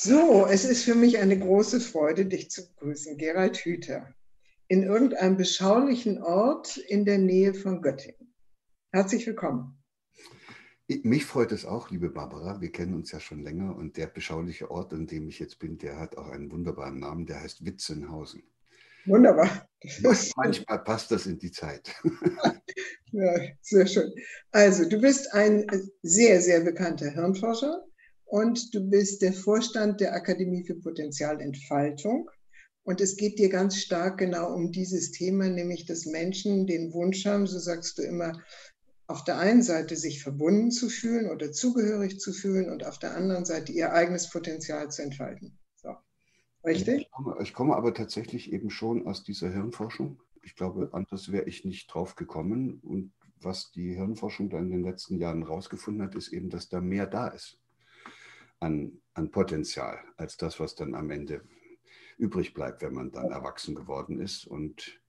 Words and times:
So, 0.00 0.46
es 0.46 0.64
ist 0.64 0.84
für 0.84 0.94
mich 0.94 1.18
eine 1.18 1.36
große 1.36 1.80
Freude, 1.80 2.24
dich 2.24 2.52
zu 2.52 2.68
begrüßen, 2.68 3.18
Gerald 3.18 3.56
Hüther, 3.56 4.14
in 4.68 4.84
irgendeinem 4.84 5.36
beschaulichen 5.36 6.22
Ort 6.22 6.76
in 6.76 7.04
der 7.04 7.18
Nähe 7.18 7.52
von 7.52 7.82
Göttingen. 7.82 8.32
Herzlich 8.92 9.26
willkommen. 9.26 9.82
Mich 10.86 11.24
freut 11.24 11.50
es 11.50 11.64
auch, 11.64 11.90
liebe 11.90 12.10
Barbara. 12.10 12.60
Wir 12.60 12.70
kennen 12.70 12.94
uns 12.94 13.10
ja 13.10 13.18
schon 13.18 13.42
länger 13.42 13.74
und 13.74 13.96
der 13.96 14.06
beschauliche 14.06 14.70
Ort, 14.70 14.92
an 14.92 15.08
dem 15.08 15.26
ich 15.28 15.40
jetzt 15.40 15.58
bin, 15.58 15.78
der 15.78 15.98
hat 15.98 16.16
auch 16.16 16.28
einen 16.28 16.52
wunderbaren 16.52 17.00
Namen, 17.00 17.26
der 17.26 17.40
heißt 17.40 17.64
Witzenhausen. 17.64 18.44
Wunderbar. 19.04 19.68
Manchmal 20.36 20.78
passt 20.84 21.10
das 21.10 21.26
in 21.26 21.40
die 21.40 21.50
Zeit. 21.50 21.92
ja, 23.10 23.34
sehr 23.62 23.86
schön. 23.88 24.12
Also, 24.52 24.88
du 24.88 25.00
bist 25.00 25.34
ein 25.34 25.66
sehr, 26.02 26.40
sehr 26.40 26.60
bekannter 26.60 27.10
Hirnforscher 27.10 27.87
und 28.28 28.74
du 28.74 28.80
bist 28.80 29.22
der 29.22 29.32
Vorstand 29.32 30.00
der 30.00 30.12
Akademie 30.12 30.62
für 30.62 30.74
Potenzialentfaltung. 30.74 32.30
Und 32.84 33.00
es 33.00 33.16
geht 33.16 33.38
dir 33.38 33.48
ganz 33.48 33.76
stark 33.78 34.18
genau 34.18 34.52
um 34.54 34.70
dieses 34.70 35.12
Thema, 35.12 35.48
nämlich 35.48 35.86
dass 35.86 36.06
Menschen 36.06 36.66
den 36.66 36.92
Wunsch 36.92 37.24
haben, 37.26 37.46
so 37.46 37.58
sagst 37.58 37.98
du 37.98 38.02
immer, 38.02 38.38
auf 39.06 39.24
der 39.24 39.38
einen 39.38 39.62
Seite 39.62 39.96
sich 39.96 40.22
verbunden 40.22 40.70
zu 40.70 40.90
fühlen 40.90 41.30
oder 41.30 41.52
zugehörig 41.52 42.20
zu 42.20 42.34
fühlen 42.34 42.70
und 42.70 42.84
auf 42.84 42.98
der 42.98 43.14
anderen 43.14 43.46
Seite 43.46 43.72
ihr 43.72 43.92
eigenes 43.92 44.28
Potenzial 44.28 44.90
zu 44.90 45.02
entfalten. 45.02 45.58
So. 45.76 45.94
Richtig? 46.64 47.02
Ich 47.02 47.10
komme, 47.10 47.36
ich 47.40 47.54
komme 47.54 47.76
aber 47.76 47.94
tatsächlich 47.94 48.52
eben 48.52 48.68
schon 48.68 49.06
aus 49.06 49.24
dieser 49.24 49.50
Hirnforschung. 49.50 50.20
Ich 50.42 50.54
glaube, 50.54 50.90
anders 50.92 51.32
wäre 51.32 51.48
ich 51.48 51.64
nicht 51.64 51.92
drauf 51.92 52.14
gekommen. 52.14 52.80
Und 52.82 53.12
was 53.40 53.70
die 53.70 53.94
Hirnforschung 53.94 54.50
da 54.50 54.58
in 54.58 54.70
den 54.70 54.82
letzten 54.82 55.18
Jahren 55.18 55.42
rausgefunden 55.42 56.02
hat, 56.02 56.14
ist 56.14 56.28
eben, 56.28 56.50
dass 56.50 56.68
da 56.68 56.82
mehr 56.82 57.06
da 57.06 57.28
ist 57.28 57.58
an, 58.60 59.00
an 59.14 59.30
Potenzial 59.30 59.98
als 60.16 60.36
das, 60.36 60.60
was 60.60 60.74
dann 60.74 60.94
am 60.94 61.10
Ende 61.10 61.42
übrig 62.16 62.54
bleibt, 62.54 62.82
wenn 62.82 62.94
man 62.94 63.10
dann 63.10 63.30
erwachsen 63.30 63.74
geworden 63.74 64.20
ist. 64.20 64.46
Und 64.46 65.00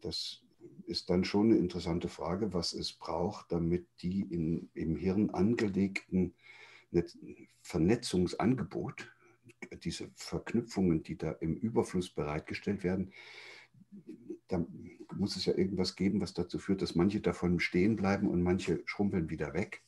das 0.00 0.42
ist 0.86 1.10
dann 1.10 1.24
schon 1.24 1.50
eine 1.50 1.58
interessante 1.58 2.08
Frage, 2.08 2.52
was 2.52 2.72
es 2.72 2.92
braucht, 2.92 3.52
damit 3.52 3.86
die 4.02 4.22
in, 4.22 4.70
im 4.74 4.96
Hirn 4.96 5.30
angelegten 5.30 6.34
Vernetzungsangebot, 7.62 9.10
diese 9.82 10.10
Verknüpfungen, 10.14 11.02
die 11.02 11.16
da 11.16 11.32
im 11.32 11.56
Überfluss 11.56 12.10
bereitgestellt 12.10 12.84
werden, 12.84 13.12
da 14.48 14.64
muss 15.14 15.36
es 15.36 15.46
ja 15.46 15.56
irgendwas 15.56 15.96
geben, 15.96 16.20
was 16.20 16.34
dazu 16.34 16.58
führt, 16.58 16.82
dass 16.82 16.94
manche 16.94 17.20
davon 17.20 17.60
stehen 17.60 17.96
bleiben 17.96 18.28
und 18.28 18.42
manche 18.42 18.82
schrumpeln 18.84 19.30
wieder 19.30 19.54
weg. 19.54 19.82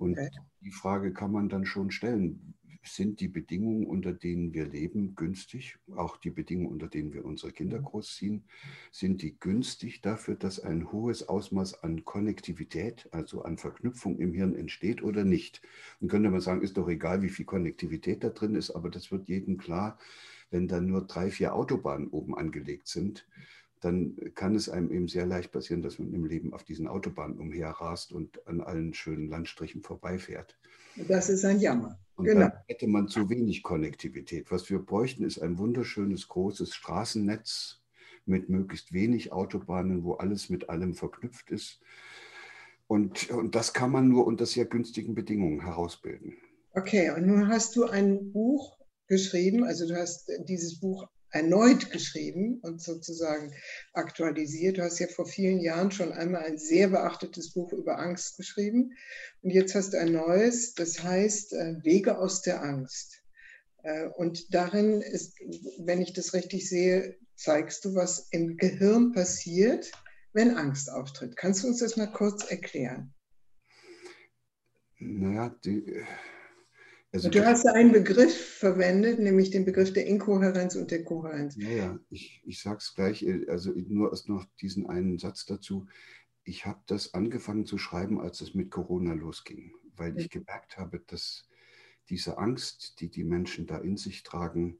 Und 0.00 0.18
okay. 0.18 0.30
die 0.62 0.70
Frage 0.70 1.12
kann 1.12 1.30
man 1.30 1.50
dann 1.50 1.66
schon 1.66 1.90
stellen. 1.90 2.54
Sind 2.82 3.20
die 3.20 3.28
Bedingungen, 3.28 3.86
unter 3.86 4.14
denen 4.14 4.54
wir 4.54 4.66
leben, 4.66 5.14
günstig? 5.14 5.76
Auch 5.94 6.16
die 6.16 6.30
Bedingungen, 6.30 6.72
unter 6.72 6.88
denen 6.88 7.12
wir 7.12 7.26
unsere 7.26 7.52
Kinder 7.52 7.78
mhm. 7.78 7.84
großziehen, 7.84 8.44
sind 8.90 9.20
die 9.20 9.38
günstig 9.38 10.00
dafür, 10.00 10.36
dass 10.36 10.58
ein 10.58 10.90
hohes 10.90 11.28
Ausmaß 11.28 11.84
an 11.84 12.06
Konnektivität, 12.06 13.10
also 13.12 13.42
an 13.42 13.58
Verknüpfung 13.58 14.18
im 14.18 14.32
Hirn 14.32 14.54
entsteht 14.54 15.02
oder 15.02 15.24
nicht? 15.24 15.60
Dann 16.00 16.08
könnte 16.08 16.30
man 16.30 16.40
sagen, 16.40 16.62
ist 16.62 16.78
doch 16.78 16.88
egal, 16.88 17.20
wie 17.20 17.28
viel 17.28 17.44
Konnektivität 17.44 18.24
da 18.24 18.30
drin 18.30 18.54
ist, 18.54 18.70
aber 18.70 18.88
das 18.88 19.12
wird 19.12 19.28
jedem 19.28 19.58
klar, 19.58 19.98
wenn 20.50 20.66
da 20.66 20.80
nur 20.80 21.06
drei, 21.06 21.30
vier 21.30 21.54
Autobahnen 21.54 22.08
oben 22.08 22.34
angelegt 22.34 22.88
sind 22.88 23.26
dann 23.80 24.16
kann 24.34 24.54
es 24.54 24.68
einem 24.68 24.90
eben 24.90 25.08
sehr 25.08 25.26
leicht 25.26 25.52
passieren, 25.52 25.82
dass 25.82 25.98
man 25.98 26.12
im 26.12 26.26
Leben 26.26 26.52
auf 26.52 26.64
diesen 26.64 26.86
Autobahnen 26.86 27.38
umherrast 27.38 28.12
und 28.12 28.46
an 28.46 28.60
allen 28.60 28.94
schönen 28.94 29.28
Landstrichen 29.28 29.82
vorbeifährt. 29.82 30.58
Das 31.08 31.28
ist 31.28 31.44
ein 31.44 31.60
Jammer. 31.60 31.98
Und 32.16 32.26
genau. 32.26 32.40
dann 32.40 32.52
hätte 32.66 32.86
man 32.86 33.08
zu 33.08 33.30
wenig 33.30 33.62
Konnektivität. 33.62 34.50
Was 34.50 34.68
wir 34.68 34.80
bräuchten, 34.80 35.24
ist 35.24 35.38
ein 35.38 35.56
wunderschönes, 35.58 36.28
großes 36.28 36.74
Straßennetz 36.74 37.80
mit 38.26 38.50
möglichst 38.50 38.92
wenig 38.92 39.32
Autobahnen, 39.32 40.04
wo 40.04 40.14
alles 40.14 40.50
mit 40.50 40.68
allem 40.68 40.94
verknüpft 40.94 41.50
ist. 41.50 41.80
Und, 42.86 43.30
und 43.30 43.54
das 43.54 43.72
kann 43.72 43.90
man 43.90 44.08
nur 44.08 44.26
unter 44.26 44.46
sehr 44.46 44.66
günstigen 44.66 45.14
Bedingungen 45.14 45.62
herausbilden. 45.62 46.36
Okay, 46.74 47.10
und 47.10 47.26
nun 47.26 47.48
hast 47.48 47.76
du 47.76 47.84
ein 47.84 48.32
Buch 48.32 48.76
geschrieben, 49.06 49.64
also 49.64 49.88
du 49.88 49.96
hast 49.96 50.30
dieses 50.46 50.78
Buch 50.78 51.08
erneut 51.30 51.90
geschrieben 51.90 52.60
und 52.62 52.82
sozusagen 52.82 53.52
aktualisiert. 53.92 54.78
Du 54.78 54.82
hast 54.82 54.98
ja 54.98 55.06
vor 55.06 55.26
vielen 55.26 55.60
Jahren 55.60 55.90
schon 55.90 56.12
einmal 56.12 56.44
ein 56.44 56.58
sehr 56.58 56.88
beachtetes 56.88 57.52
Buch 57.52 57.72
über 57.72 57.98
Angst 57.98 58.36
geschrieben 58.36 58.92
und 59.42 59.50
jetzt 59.50 59.74
hast 59.74 59.92
du 59.92 59.98
ein 59.98 60.12
neues, 60.12 60.74
das 60.74 61.02
heißt 61.02 61.52
äh, 61.52 61.74
Wege 61.82 62.18
aus 62.18 62.42
der 62.42 62.62
Angst. 62.62 63.22
Äh, 63.82 64.08
und 64.16 64.52
darin 64.54 65.00
ist, 65.00 65.38
wenn 65.78 66.02
ich 66.02 66.12
das 66.12 66.34
richtig 66.34 66.68
sehe, 66.68 67.16
zeigst 67.34 67.84
du, 67.84 67.94
was 67.94 68.28
im 68.30 68.56
Gehirn 68.56 69.12
passiert, 69.12 69.90
wenn 70.32 70.56
Angst 70.56 70.90
auftritt. 70.90 71.36
Kannst 71.36 71.62
du 71.62 71.68
uns 71.68 71.78
das 71.78 71.96
mal 71.96 72.12
kurz 72.12 72.44
erklären? 72.50 73.14
Naja, 74.98 75.56
die, 75.64 76.04
also 77.12 77.28
du 77.28 77.44
hast 77.44 77.66
einen 77.66 77.92
Begriff 77.92 78.58
verwendet, 78.58 79.18
nämlich 79.18 79.50
den 79.50 79.64
Begriff 79.64 79.92
der 79.92 80.06
Inkohärenz 80.06 80.76
und 80.76 80.90
der 80.90 81.04
Kohärenz. 81.04 81.56
Ja, 81.56 81.70
ja, 81.70 82.00
ich, 82.08 82.42
ich 82.44 82.62
sage 82.62 82.78
es 82.78 82.94
gleich, 82.94 83.26
also 83.48 83.72
nur 83.74 84.10
erst 84.10 84.28
noch 84.28 84.44
diesen 84.60 84.86
einen 84.86 85.18
Satz 85.18 85.44
dazu. 85.44 85.86
Ich 86.44 86.66
habe 86.66 86.80
das 86.86 87.14
angefangen 87.14 87.66
zu 87.66 87.78
schreiben, 87.78 88.20
als 88.20 88.40
es 88.40 88.54
mit 88.54 88.70
Corona 88.70 89.14
losging, 89.14 89.72
weil 89.96 90.18
ich 90.18 90.30
gemerkt 90.30 90.78
habe, 90.78 91.02
dass 91.06 91.48
diese 92.08 92.38
Angst, 92.38 93.00
die 93.00 93.10
die 93.10 93.24
Menschen 93.24 93.66
da 93.66 93.78
in 93.78 93.96
sich 93.96 94.22
tragen, 94.22 94.78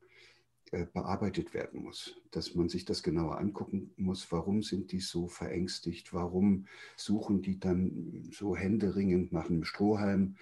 äh, 0.73 0.87
bearbeitet 0.87 1.53
werden 1.53 1.83
muss, 1.83 2.17
dass 2.31 2.55
man 2.55 2.69
sich 2.69 2.85
das 2.85 3.03
genauer 3.03 3.39
angucken 3.39 3.93
muss, 3.97 4.31
warum 4.31 4.62
sind 4.62 4.93
die 4.93 5.01
so 5.01 5.27
verängstigt, 5.27 6.12
warum 6.12 6.67
suchen 6.97 7.43
die 7.43 7.59
dann 7.59 8.29
so 8.31 8.55
händeringend 8.55 9.33
nach 9.33 9.51
einem 9.51 9.65
Strohhalm, 9.65 10.37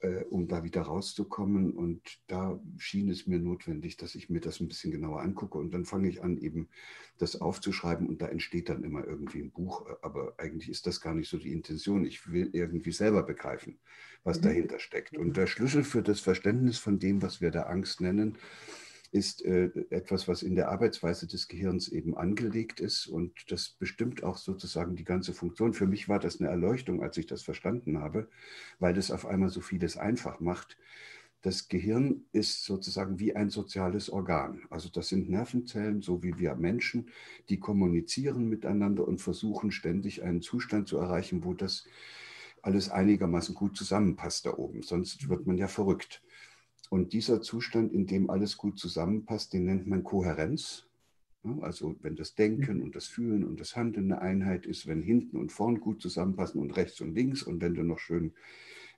äh, 0.00 0.24
um 0.24 0.48
da 0.48 0.64
wieder 0.64 0.82
rauszukommen. 0.82 1.72
Und 1.72 2.00
da 2.26 2.60
schien 2.78 3.08
es 3.08 3.26
mir 3.26 3.38
notwendig, 3.38 3.96
dass 3.96 4.14
ich 4.14 4.30
mir 4.30 4.40
das 4.40 4.60
ein 4.60 4.68
bisschen 4.68 4.92
genauer 4.92 5.20
angucke. 5.20 5.58
Und 5.58 5.72
dann 5.72 5.84
fange 5.84 6.08
ich 6.08 6.22
an, 6.22 6.38
eben 6.38 6.68
das 7.18 7.40
aufzuschreiben 7.40 8.06
und 8.06 8.20
da 8.20 8.28
entsteht 8.28 8.68
dann 8.68 8.84
immer 8.84 9.06
irgendwie 9.06 9.40
ein 9.40 9.50
Buch. 9.50 9.86
Aber 10.02 10.34
eigentlich 10.38 10.68
ist 10.68 10.86
das 10.86 11.00
gar 11.00 11.14
nicht 11.14 11.28
so 11.28 11.38
die 11.38 11.52
Intention. 11.52 12.04
Ich 12.04 12.30
will 12.30 12.50
irgendwie 12.52 12.92
selber 12.92 13.22
begreifen, 13.22 13.78
was 14.24 14.38
mhm. 14.38 14.44
dahinter 14.44 14.78
steckt. 14.78 15.16
Und 15.16 15.36
der 15.36 15.46
Schlüssel 15.46 15.84
für 15.84 16.02
das 16.02 16.20
Verständnis 16.20 16.78
von 16.78 16.98
dem, 16.98 17.22
was 17.22 17.40
wir 17.40 17.50
da 17.50 17.62
Angst 17.64 18.00
nennen, 18.00 18.36
ist 19.16 19.42
äh, 19.46 19.70
etwas, 19.88 20.28
was 20.28 20.42
in 20.42 20.54
der 20.54 20.68
Arbeitsweise 20.68 21.26
des 21.26 21.48
Gehirns 21.48 21.88
eben 21.88 22.16
angelegt 22.16 22.80
ist 22.80 23.06
und 23.06 23.32
das 23.50 23.70
bestimmt 23.70 24.22
auch 24.22 24.36
sozusagen 24.36 24.94
die 24.94 25.04
ganze 25.04 25.32
Funktion. 25.32 25.72
Für 25.72 25.86
mich 25.86 26.06
war 26.08 26.18
das 26.18 26.38
eine 26.38 26.50
Erleuchtung, 26.50 27.02
als 27.02 27.16
ich 27.16 27.26
das 27.26 27.42
verstanden 27.42 27.98
habe, 27.98 28.28
weil 28.78 28.92
das 28.92 29.10
auf 29.10 29.24
einmal 29.24 29.48
so 29.48 29.62
vieles 29.62 29.96
einfach 29.96 30.38
macht. 30.40 30.76
Das 31.40 31.68
Gehirn 31.68 32.24
ist 32.32 32.64
sozusagen 32.64 33.18
wie 33.18 33.34
ein 33.34 33.48
soziales 33.48 34.10
Organ. 34.10 34.62
Also 34.68 34.90
das 34.90 35.08
sind 35.08 35.30
Nervenzellen, 35.30 36.02
so 36.02 36.22
wie 36.22 36.38
wir 36.38 36.54
Menschen, 36.54 37.08
die 37.48 37.58
kommunizieren 37.58 38.50
miteinander 38.50 39.08
und 39.08 39.22
versuchen 39.22 39.70
ständig 39.70 40.24
einen 40.24 40.42
Zustand 40.42 40.88
zu 40.88 40.98
erreichen, 40.98 41.42
wo 41.42 41.54
das 41.54 41.86
alles 42.60 42.90
einigermaßen 42.90 43.54
gut 43.54 43.76
zusammenpasst 43.76 44.44
da 44.44 44.54
oben. 44.54 44.82
Sonst 44.82 45.30
wird 45.30 45.46
man 45.46 45.56
ja 45.56 45.68
verrückt. 45.68 46.22
Und 46.90 47.12
dieser 47.12 47.40
Zustand, 47.40 47.92
in 47.92 48.06
dem 48.06 48.30
alles 48.30 48.56
gut 48.56 48.78
zusammenpasst, 48.78 49.52
den 49.52 49.64
nennt 49.64 49.86
man 49.86 50.04
Kohärenz. 50.04 50.86
Also 51.60 51.96
wenn 52.02 52.16
das 52.16 52.34
Denken 52.34 52.82
und 52.82 52.96
das 52.96 53.06
Fühlen 53.06 53.44
und 53.44 53.60
das 53.60 53.76
Handeln 53.76 54.12
eine 54.12 54.20
Einheit 54.20 54.66
ist, 54.66 54.86
wenn 54.86 55.02
hinten 55.02 55.36
und 55.36 55.52
vorn 55.52 55.80
gut 55.80 56.02
zusammenpassen 56.02 56.60
und 56.60 56.76
rechts 56.76 57.00
und 57.00 57.14
links 57.14 57.42
und 57.42 57.60
wenn 57.60 57.74
du 57.74 57.82
noch 57.82 58.00
schön 58.00 58.32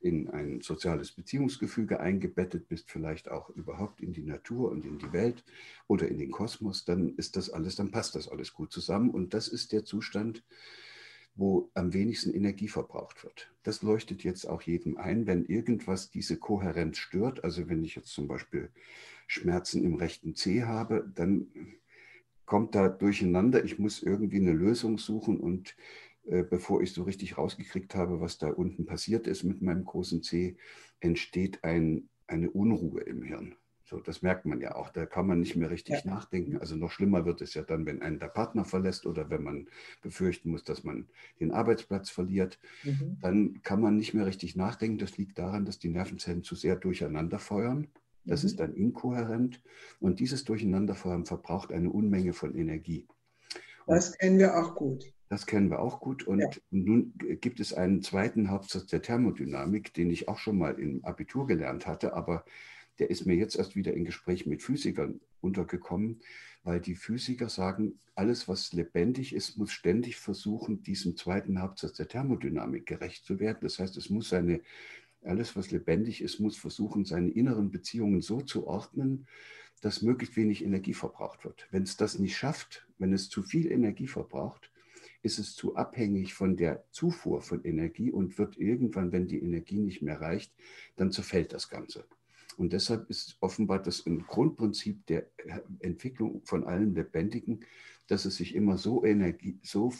in 0.00 0.28
ein 0.30 0.60
soziales 0.60 1.12
Beziehungsgefüge 1.12 2.00
eingebettet 2.00 2.68
bist, 2.68 2.90
vielleicht 2.90 3.30
auch 3.30 3.50
überhaupt 3.50 4.00
in 4.00 4.12
die 4.12 4.22
Natur 4.22 4.70
und 4.70 4.84
in 4.84 4.98
die 4.98 5.12
Welt 5.12 5.44
oder 5.88 6.08
in 6.08 6.18
den 6.18 6.30
Kosmos, 6.30 6.84
dann 6.84 7.14
ist 7.16 7.36
das 7.36 7.50
alles, 7.50 7.74
dann 7.76 7.90
passt 7.90 8.14
das 8.14 8.28
alles 8.28 8.54
gut 8.54 8.72
zusammen. 8.72 9.10
Und 9.10 9.34
das 9.34 9.48
ist 9.48 9.72
der 9.72 9.84
Zustand, 9.84 10.44
wo 11.38 11.70
am 11.74 11.94
wenigsten 11.94 12.34
Energie 12.34 12.66
verbraucht 12.66 13.22
wird. 13.22 13.50
Das 13.62 13.82
leuchtet 13.82 14.24
jetzt 14.24 14.44
auch 14.44 14.60
jedem 14.62 14.96
ein, 14.96 15.26
wenn 15.26 15.44
irgendwas 15.44 16.10
diese 16.10 16.36
Kohärenz 16.36 16.98
stört. 16.98 17.44
Also 17.44 17.68
wenn 17.68 17.84
ich 17.84 17.94
jetzt 17.94 18.08
zum 18.08 18.26
Beispiel 18.26 18.70
Schmerzen 19.28 19.84
im 19.84 19.94
rechten 19.94 20.34
Zeh 20.34 20.64
habe, 20.64 21.08
dann 21.14 21.46
kommt 22.44 22.74
da 22.74 22.88
durcheinander. 22.88 23.64
Ich 23.64 23.78
muss 23.78 24.02
irgendwie 24.02 24.40
eine 24.40 24.52
Lösung 24.52 24.98
suchen 24.98 25.38
und 25.38 25.76
äh, 26.26 26.42
bevor 26.42 26.82
ich 26.82 26.92
so 26.92 27.04
richtig 27.04 27.38
rausgekriegt 27.38 27.94
habe, 27.94 28.20
was 28.20 28.38
da 28.38 28.48
unten 28.48 28.84
passiert 28.84 29.28
ist 29.28 29.44
mit 29.44 29.62
meinem 29.62 29.84
großen 29.84 30.24
Zeh, 30.24 30.56
entsteht 30.98 31.62
ein, 31.62 32.08
eine 32.26 32.50
Unruhe 32.50 33.02
im 33.02 33.22
Hirn. 33.22 33.54
So, 33.88 34.00
das 34.00 34.20
merkt 34.20 34.44
man 34.44 34.60
ja 34.60 34.74
auch. 34.74 34.90
Da 34.90 35.06
kann 35.06 35.26
man 35.26 35.40
nicht 35.40 35.56
mehr 35.56 35.70
richtig 35.70 36.04
ja. 36.04 36.10
nachdenken. 36.10 36.58
Also 36.58 36.76
noch 36.76 36.90
schlimmer 36.90 37.24
wird 37.24 37.40
es 37.40 37.54
ja 37.54 37.62
dann, 37.62 37.86
wenn 37.86 38.02
einen 38.02 38.18
der 38.18 38.26
Partner 38.26 38.66
verlässt 38.66 39.06
oder 39.06 39.30
wenn 39.30 39.42
man 39.42 39.66
befürchten 40.02 40.50
muss, 40.50 40.62
dass 40.62 40.84
man 40.84 41.06
den 41.40 41.52
Arbeitsplatz 41.52 42.10
verliert. 42.10 42.58
Mhm. 42.84 43.16
Dann 43.22 43.62
kann 43.62 43.80
man 43.80 43.96
nicht 43.96 44.12
mehr 44.12 44.26
richtig 44.26 44.56
nachdenken. 44.56 44.98
Das 44.98 45.16
liegt 45.16 45.38
daran, 45.38 45.64
dass 45.64 45.78
die 45.78 45.88
Nervenzellen 45.88 46.42
zu 46.42 46.54
sehr 46.54 46.76
durcheinander 46.76 47.38
feuern. 47.38 47.86
Das 48.26 48.42
mhm. 48.42 48.46
ist 48.48 48.60
dann 48.60 48.74
inkohärent. 48.74 49.62
Und 50.00 50.20
dieses 50.20 50.44
Durcheinanderfeuern 50.44 51.24
verbraucht 51.24 51.72
eine 51.72 51.88
Unmenge 51.88 52.34
von 52.34 52.54
Energie. 52.54 53.06
Und 53.86 53.94
das 53.96 54.18
kennen 54.18 54.38
wir 54.38 54.58
auch 54.58 54.74
gut. 54.74 55.14
Das 55.30 55.46
kennen 55.46 55.70
wir 55.70 55.78
auch 55.78 56.00
gut. 56.00 56.26
Und 56.26 56.40
ja. 56.40 56.50
nun 56.70 57.14
gibt 57.40 57.58
es 57.58 57.72
einen 57.72 58.02
zweiten 58.02 58.50
Hauptsatz 58.50 58.84
der 58.84 59.00
Thermodynamik, 59.00 59.94
den 59.94 60.10
ich 60.10 60.28
auch 60.28 60.38
schon 60.38 60.58
mal 60.58 60.78
im 60.78 61.02
Abitur 61.06 61.46
gelernt 61.46 61.86
hatte, 61.86 62.12
aber 62.12 62.44
der 62.98 63.10
ist 63.10 63.26
mir 63.26 63.34
jetzt 63.34 63.56
erst 63.56 63.76
wieder 63.76 63.94
in 63.94 64.04
Gespräch 64.04 64.46
mit 64.46 64.62
Physikern 64.62 65.20
untergekommen, 65.40 66.20
weil 66.64 66.80
die 66.80 66.96
Physiker 66.96 67.48
sagen, 67.48 67.98
alles, 68.14 68.48
was 68.48 68.72
lebendig 68.72 69.32
ist, 69.32 69.56
muss 69.56 69.70
ständig 69.70 70.16
versuchen, 70.16 70.82
diesem 70.82 71.16
zweiten 71.16 71.60
Hauptsatz 71.60 71.94
der 71.94 72.08
Thermodynamik 72.08 72.86
gerecht 72.86 73.24
zu 73.24 73.38
werden. 73.38 73.58
Das 73.62 73.78
heißt, 73.78 73.96
es 73.96 74.10
muss 74.10 74.28
seine, 74.28 74.60
alles, 75.22 75.56
was 75.56 75.70
lebendig 75.70 76.20
ist, 76.20 76.40
muss 76.40 76.56
versuchen, 76.56 77.04
seine 77.04 77.30
inneren 77.30 77.70
Beziehungen 77.70 78.20
so 78.20 78.40
zu 78.40 78.66
ordnen, 78.66 79.26
dass 79.80 80.02
möglichst 80.02 80.36
wenig 80.36 80.64
Energie 80.64 80.94
verbraucht 80.94 81.44
wird. 81.44 81.68
Wenn 81.70 81.84
es 81.84 81.96
das 81.96 82.18
nicht 82.18 82.36
schafft, 82.36 82.86
wenn 82.98 83.12
es 83.12 83.28
zu 83.28 83.42
viel 83.42 83.70
Energie 83.70 84.08
verbraucht, 84.08 84.72
ist 85.22 85.38
es 85.38 85.54
zu 85.54 85.76
abhängig 85.76 86.34
von 86.34 86.56
der 86.56 86.84
Zufuhr 86.90 87.42
von 87.42 87.64
Energie 87.64 88.10
und 88.10 88.38
wird 88.38 88.56
irgendwann, 88.56 89.12
wenn 89.12 89.26
die 89.28 89.40
Energie 89.40 89.78
nicht 89.78 90.02
mehr 90.02 90.20
reicht, 90.20 90.52
dann 90.96 91.12
zerfällt 91.12 91.52
das 91.52 91.68
Ganze. 91.68 92.04
Und 92.58 92.72
deshalb 92.72 93.08
ist 93.08 93.36
offenbar 93.40 93.80
das 93.80 94.04
ein 94.04 94.26
Grundprinzip 94.26 95.06
der 95.06 95.30
Entwicklung 95.78 96.42
von 96.44 96.64
allen 96.64 96.92
Lebendigen, 96.92 97.60
dass 98.08 98.24
es 98.24 98.34
sich 98.34 98.54
immer 98.56 98.76
so, 98.76 99.04
Energie, 99.04 99.60
so 99.62 99.92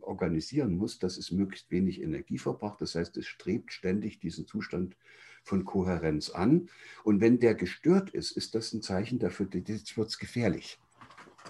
organisieren 0.00 0.76
muss, 0.76 1.00
dass 1.00 1.18
es 1.18 1.32
möglichst 1.32 1.72
wenig 1.72 2.00
Energie 2.00 2.38
verbraucht. 2.38 2.80
Das 2.80 2.94
heißt, 2.94 3.16
es 3.16 3.26
strebt 3.26 3.72
ständig 3.72 4.20
diesen 4.20 4.46
Zustand 4.46 4.96
von 5.42 5.64
Kohärenz 5.64 6.30
an. 6.30 6.68
Und 7.02 7.20
wenn 7.20 7.40
der 7.40 7.56
gestört 7.56 8.10
ist, 8.10 8.30
ist 8.30 8.54
das 8.54 8.72
ein 8.72 8.80
Zeichen 8.80 9.18
dafür, 9.18 9.48
jetzt 9.52 9.96
wird 9.96 10.08
es 10.08 10.18
gefährlich. 10.20 10.78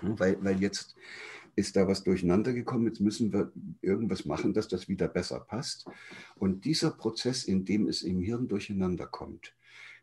Weil, 0.01 0.43
weil 0.43 0.63
jetzt 0.63 0.97
ist 1.57 1.77
da 1.77 1.87
was 1.87 2.05
durcheinander 2.05 2.55
gekommen, 2.55 2.87
jetzt 2.87 3.01
müssen 3.01 3.35
wir 3.35 3.53
irgendwas 3.83 4.25
machen, 4.25 4.55
dass 4.55 4.69
das 4.69 4.89
wieder 4.89 5.09
besser 5.09 5.41
passt. 5.41 5.87
Und 6.37 6.65
dieser 6.65 6.93
Prozess, 6.93 7.45
in 7.45 7.67
dem 7.67 7.87
es 7.87 8.03
im 8.03 8.21
Hirn 8.21 8.49
durcheinander 8.49 9.07
kommt, 9.07 9.55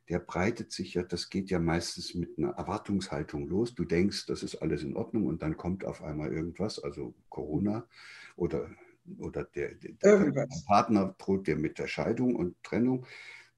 der 0.09 0.19
breitet 0.19 0.71
sich 0.71 0.93
ja, 0.93 1.03
das 1.03 1.29
geht 1.29 1.49
ja 1.49 1.59
meistens 1.59 2.13
mit 2.13 2.37
einer 2.37 2.51
Erwartungshaltung 2.51 3.47
los. 3.47 3.73
Du 3.73 3.85
denkst, 3.85 4.27
das 4.27 4.43
ist 4.43 4.55
alles 4.55 4.83
in 4.83 4.95
Ordnung 4.95 5.25
und 5.25 5.41
dann 5.41 5.57
kommt 5.57 5.83
auf 5.85 6.03
einmal 6.03 6.31
irgendwas, 6.31 6.83
also 6.83 7.15
Corona 7.29 7.87
oder, 8.35 8.69
oder 9.17 9.43
der, 9.43 9.73
der 9.75 10.47
Partner 10.67 11.15
droht 11.17 11.47
dir 11.47 11.55
mit 11.55 11.79
der 11.79 11.87
Scheidung 11.87 12.35
und 12.35 12.61
Trennung. 12.63 13.05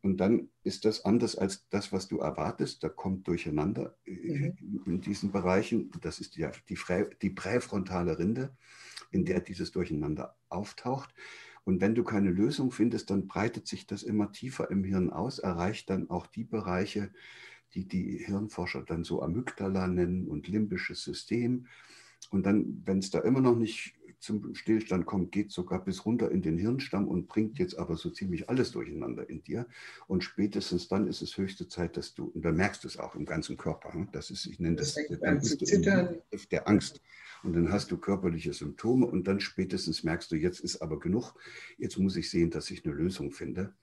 Und 0.02 0.18
dann 0.18 0.50
ist 0.64 0.86
das 0.86 1.04
anders 1.04 1.36
als 1.36 1.68
das, 1.70 1.92
was 1.92 2.08
du 2.08 2.20
erwartest. 2.20 2.84
Da 2.84 2.88
kommt 2.88 3.28
Durcheinander 3.28 3.98
äh, 4.06 4.12
mhm. 4.12 4.84
in 4.86 5.02
diesen 5.02 5.32
Bereichen. 5.32 5.92
Das 6.02 6.20
ist 6.20 6.38
ja 6.38 6.52
die, 6.70 6.78
die 7.22 7.30
präfrontale 7.30 8.18
Rinde, 8.18 8.56
in 9.12 9.26
der 9.26 9.42
dieses 9.42 9.72
Durcheinander 9.72 10.38
auftaucht. 10.48 11.14
Und 11.68 11.81
wenn 11.81 11.96
du 11.96 12.06
keine 12.06 12.31
Lösung 12.31 12.72
findest, 12.72 13.10
dann 13.10 13.28
breitet 13.28 13.68
sich 13.68 13.86
das 13.86 14.02
immer 14.02 14.31
tiefer 14.31 14.72
im 14.72 14.86
Hirn 14.86 15.10
aus, 15.10 15.38
erreicht 15.38 15.90
dann 15.90 16.10
auch 16.10 16.25
die 16.25 16.46
Bereiche, 16.46 17.12
die 17.74 17.86
die 17.86 18.24
Hirnforscher 18.25 18.84
dann 18.84 19.04
so 19.04 19.22
Amygdala 19.22 19.86
nennen 19.90 20.30
und 20.30 20.48
limbisches 20.48 21.04
System. 21.04 21.68
Und 22.30 22.46
dann, 22.46 22.81
wenn 22.86 23.00
es 23.00 23.12
da 23.12 23.19
immer 23.19 23.42
noch 23.42 23.58
nicht 23.58 23.96
zum 24.19 24.56
Stillstand 24.56 25.06
kommt, 25.06 25.34
geht 25.34 25.52
sogar 25.52 25.84
bis 25.84 26.06
runter 26.06 26.31
in 26.31 26.42
den 26.42 26.58
Hirnstamm 26.58 27.06
und 27.06 27.28
bringt 27.28 27.60
jetzt 27.60 27.78
aber 27.78 27.98
so 27.98 28.12
ziemlich 28.12 28.50
alles 28.50 28.72
durcheinander 28.72 29.30
in 29.30 29.44
dir. 29.44 29.68
Und 30.08 30.24
spätestens 30.24 30.88
dann 30.88 31.06
ist 31.06 31.22
es 31.22 31.38
höchste 31.38 31.68
Zeit, 31.68 31.98
dass 31.98 32.13
du, 32.13 32.31
und 32.34 32.46
dann 32.46 32.56
merkst 32.56 32.86
du 32.86 32.88
es 32.88 32.98
auch 32.98 33.13
im 33.13 33.25
ganzen 33.25 33.58
Körper, 33.58 33.94
ne? 33.94 34.08
das 34.13 34.31
ist, 34.31 34.46
ich 34.46 34.62
nenne 34.62 34.78
das, 34.78 34.96
das 34.96 35.58
bist 35.60 35.62
du 35.74 35.81
der 36.50 36.66
Angst. 36.66 37.02
Und 37.48 37.54
dann 37.54 37.72
hast 37.72 37.92
du 37.92 37.98
körperliche 37.98 38.52
Symptome 38.52 39.06
und 39.06 39.26
dann 39.26 39.40
spätestens 39.40 40.04
merkst 40.04 40.30
du, 40.30 40.36
jetzt 40.36 40.60
ist 40.60 40.82
aber 40.82 41.00
genug, 41.00 41.34
jetzt 41.78 41.98
muss 41.98 42.18
ich 42.18 42.30
sehen, 42.30 42.50
dass 42.50 42.70
ich 42.70 42.84
eine 42.84 42.94
Lösung 42.94 43.32
finde. 43.32 43.74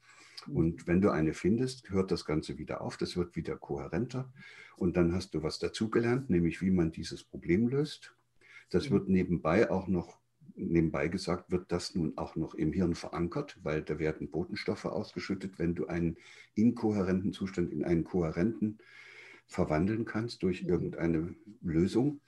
Und 0.47 0.87
wenn 0.87 1.01
du 1.01 1.09
eine 1.09 1.33
findest, 1.33 1.89
hört 1.89 2.11
das 2.11 2.27
Ganze 2.27 2.59
wieder 2.59 2.83
auf, 2.83 2.99
das 2.99 3.17
wird 3.17 3.37
wieder 3.37 3.57
kohärenter. 3.57 4.31
Und 4.77 4.99
dann 4.99 5.15
hast 5.15 5.33
du 5.33 5.43
was 5.43 5.59
dazugelernt, 5.61 6.29
nämlich 6.29 6.61
wie 6.61 6.71
man 6.71 6.93
dieses 6.93 7.25
Problem 7.25 7.67
löst. 7.69 8.15
Das 8.69 8.91
wird 8.91 9.09
nebenbei 9.09 9.71
auch 9.71 9.89
noch 9.89 10.19
nebenbei 10.57 11.09
gesagt, 11.09 11.51
wird 11.51 11.73
das 11.73 11.95
nun 11.95 12.19
auch 12.19 12.37
noch 12.37 12.53
im 12.53 12.71
Hirn 12.75 12.95
verankert, 12.95 13.59
weil 13.63 13.81
da 13.81 13.99
werden 13.99 14.31
Botenstoffe 14.31 14.85
ausgeschüttet, 14.85 15.59
wenn 15.59 15.75
du 15.75 15.87
einen 15.87 16.19
inkohärenten 16.55 17.33
Zustand 17.33 17.73
in 17.73 17.83
einen 17.83 18.05
kohärenten 18.05 18.77
verwandeln 19.47 20.05
kannst 20.05 20.43
durch 20.43 20.65
irgendeine 20.65 21.35
Lösung 21.63 22.21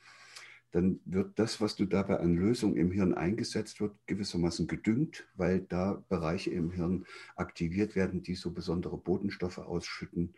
dann 0.76 1.00
wird 1.06 1.38
das, 1.38 1.62
was 1.62 1.75
du 1.75 1.87
dabei 1.87 2.20
an 2.20 2.37
Lösung 2.37 2.76
im 2.76 2.90
Hirn 2.90 3.14
eingesetzt 3.14 3.81
wird, 3.81 3.96
gewissermaßen 4.06 4.67
gedüngt, 4.67 5.26
weil 5.34 5.61
da 5.61 6.05
Bereiche 6.11 6.50
im 6.50 6.70
Hirn 6.70 7.06
aktiviert 7.34 7.96
werden, 7.96 8.23
die 8.23 8.34
so 8.34 8.50
besondere 8.50 8.99
Botenstoffe 8.99 9.56
ausschütten, 9.56 10.34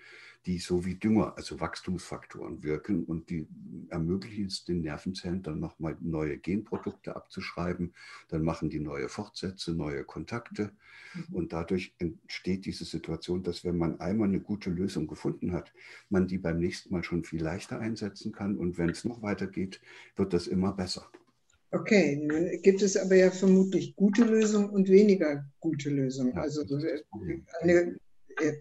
die 0.46 0.58
so 0.58 0.84
wie 0.84 0.94
Dünger, 0.94 1.34
also 1.36 1.60
Wachstumsfaktoren 1.60 2.62
wirken 2.62 3.04
und 3.04 3.28
die 3.30 3.46
ermöglichen 3.90 4.46
es 4.46 4.64
den 4.64 4.82
Nervenzellen 4.82 5.42
dann 5.42 5.60
nochmal 5.60 5.96
neue 6.00 6.38
Genprodukte 6.38 7.14
abzuschreiben, 7.16 7.94
dann 8.28 8.42
machen 8.42 8.70
die 8.70 8.80
neue 8.80 9.08
Fortsätze, 9.08 9.74
neue 9.74 10.04
Kontakte 10.04 10.72
mhm. 11.14 11.34
und 11.34 11.52
dadurch 11.52 11.94
entsteht 11.98 12.66
diese 12.66 12.84
Situation, 12.84 13.42
dass 13.42 13.64
wenn 13.64 13.76
man 13.76 14.00
einmal 14.00 14.28
eine 14.28 14.40
gute 14.40 14.70
Lösung 14.70 15.06
gefunden 15.06 15.52
hat, 15.52 15.72
man 16.08 16.26
die 16.26 16.38
beim 16.38 16.58
nächsten 16.58 16.92
Mal 16.92 17.04
schon 17.04 17.24
viel 17.24 17.42
leichter 17.42 17.78
einsetzen 17.80 18.32
kann 18.32 18.56
und 18.56 18.78
wenn 18.78 18.88
es 18.90 19.04
noch 19.04 19.22
weitergeht, 19.22 19.80
wird 20.16 20.32
das 20.32 20.46
immer 20.46 20.72
besser. 20.72 21.10
Okay, 21.70 22.16
nun 22.16 22.62
gibt 22.62 22.80
es 22.80 22.96
aber 22.96 23.16
ja 23.16 23.30
vermutlich 23.30 23.94
gute 23.94 24.24
Lösungen 24.24 24.70
und 24.70 24.88
weniger 24.88 25.44
gute 25.60 25.90
Lösungen. 25.90 26.32
Ja, 26.34 26.40
also 26.40 26.64
eine, 27.60 27.96
äh, 28.40 28.52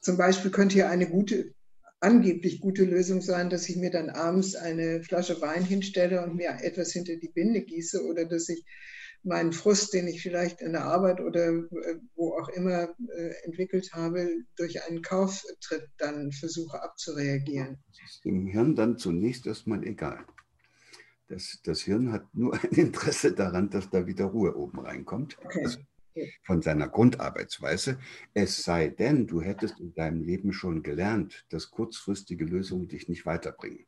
zum 0.00 0.16
Beispiel 0.16 0.50
könnte 0.50 0.78
ja 0.78 0.88
eine 0.88 1.08
gute, 1.08 1.52
angeblich 2.00 2.60
gute 2.60 2.84
Lösung 2.84 3.20
sein, 3.20 3.50
dass 3.50 3.68
ich 3.68 3.76
mir 3.76 3.90
dann 3.90 4.10
abends 4.10 4.54
eine 4.54 5.02
Flasche 5.02 5.40
Wein 5.40 5.64
hinstelle 5.64 6.22
und 6.24 6.36
mir 6.36 6.58
etwas 6.62 6.92
hinter 6.92 7.16
die 7.16 7.30
Binde 7.30 7.62
gieße 7.62 8.04
oder 8.04 8.24
dass 8.24 8.48
ich 8.48 8.64
meinen 9.24 9.52
Frust, 9.52 9.92
den 9.94 10.06
ich 10.06 10.22
vielleicht 10.22 10.60
in 10.60 10.72
der 10.72 10.84
Arbeit 10.84 11.20
oder 11.20 11.48
äh, 11.48 11.96
wo 12.14 12.34
auch 12.34 12.48
immer 12.48 12.88
äh, 13.16 13.32
entwickelt 13.44 13.90
habe, 13.92 14.28
durch 14.56 14.84
einen 14.84 15.02
Kauftritt 15.02 15.88
dann 15.98 16.30
versuche 16.32 16.82
abzureagieren. 16.82 17.78
Das 17.88 18.10
ist 18.10 18.24
dem 18.24 18.46
Hirn 18.46 18.76
dann 18.76 18.96
zunächst 18.96 19.46
erstmal 19.46 19.84
egal. 19.84 20.24
Das, 21.28 21.58
das 21.64 21.82
Hirn 21.82 22.12
hat 22.12 22.26
nur 22.32 22.54
ein 22.54 22.70
Interesse 22.70 23.32
daran, 23.32 23.70
dass 23.70 23.90
da 23.90 24.06
wieder 24.06 24.26
Ruhe 24.26 24.56
oben 24.56 24.78
reinkommt. 24.80 25.36
Okay. 25.44 25.64
Also 25.64 25.78
von 26.44 26.62
seiner 26.62 26.88
Grundarbeitsweise. 26.88 27.98
Es 28.34 28.62
sei 28.62 28.88
denn, 28.88 29.26
du 29.26 29.40
hättest 29.40 29.80
in 29.80 29.94
deinem 29.94 30.22
Leben 30.22 30.52
schon 30.52 30.82
gelernt, 30.82 31.44
dass 31.50 31.70
kurzfristige 31.70 32.44
Lösungen 32.44 32.88
dich 32.88 33.08
nicht 33.08 33.26
weiterbringen. 33.26 33.86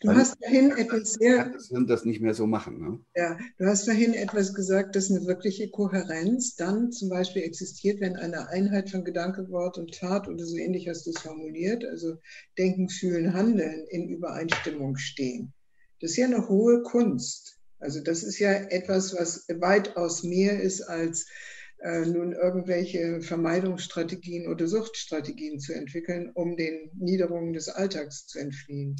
Du 0.00 0.08
Dann 0.08 0.16
hast 0.16 0.38
vorhin 0.38 0.70
etwas 0.70 1.14
sehr. 1.14 1.52
Das 1.86 2.04
nicht 2.04 2.20
mehr 2.20 2.34
so 2.34 2.46
machen. 2.46 2.80
Ne? 2.80 3.00
Ja, 3.14 3.38
du 3.58 3.66
hast 3.66 3.84
vorhin 3.84 4.14
etwas 4.14 4.54
gesagt, 4.54 4.96
dass 4.96 5.10
eine 5.10 5.26
wirkliche 5.26 5.68
Kohärenz 5.68 6.56
dann 6.56 6.90
zum 6.90 7.10
Beispiel 7.10 7.42
existiert, 7.42 8.00
wenn 8.00 8.16
eine 8.16 8.48
Einheit 8.48 8.90
von 8.90 9.04
Gedanke, 9.04 9.50
Wort 9.50 9.78
und 9.78 9.94
Tat 9.94 10.28
oder 10.28 10.44
so 10.44 10.56
ähnlich 10.56 10.88
hast 10.88 11.06
du 11.06 11.10
es 11.10 11.20
formuliert, 11.20 11.84
also 11.84 12.16
Denken, 12.56 12.88
Fühlen, 12.88 13.34
Handeln 13.34 13.86
in 13.90 14.08
Übereinstimmung 14.08 14.96
stehen. 14.96 15.52
Das 16.00 16.12
ist 16.12 16.16
ja 16.16 16.26
eine 16.26 16.48
hohe 16.48 16.82
Kunst. 16.82 17.57
Also 17.78 18.02
das 18.02 18.22
ist 18.22 18.38
ja 18.38 18.52
etwas, 18.52 19.14
was 19.14 19.46
weitaus 19.48 20.22
mehr 20.22 20.60
ist 20.60 20.82
als 20.82 21.26
äh, 21.78 22.04
nun 22.04 22.32
irgendwelche 22.32 23.20
Vermeidungsstrategien 23.20 24.48
oder 24.48 24.66
Suchtstrategien 24.66 25.60
zu 25.60 25.74
entwickeln, 25.74 26.30
um 26.34 26.56
den 26.56 26.90
Niederungen 26.98 27.52
des 27.52 27.68
Alltags 27.68 28.26
zu 28.26 28.38
entfliehen. 28.38 28.96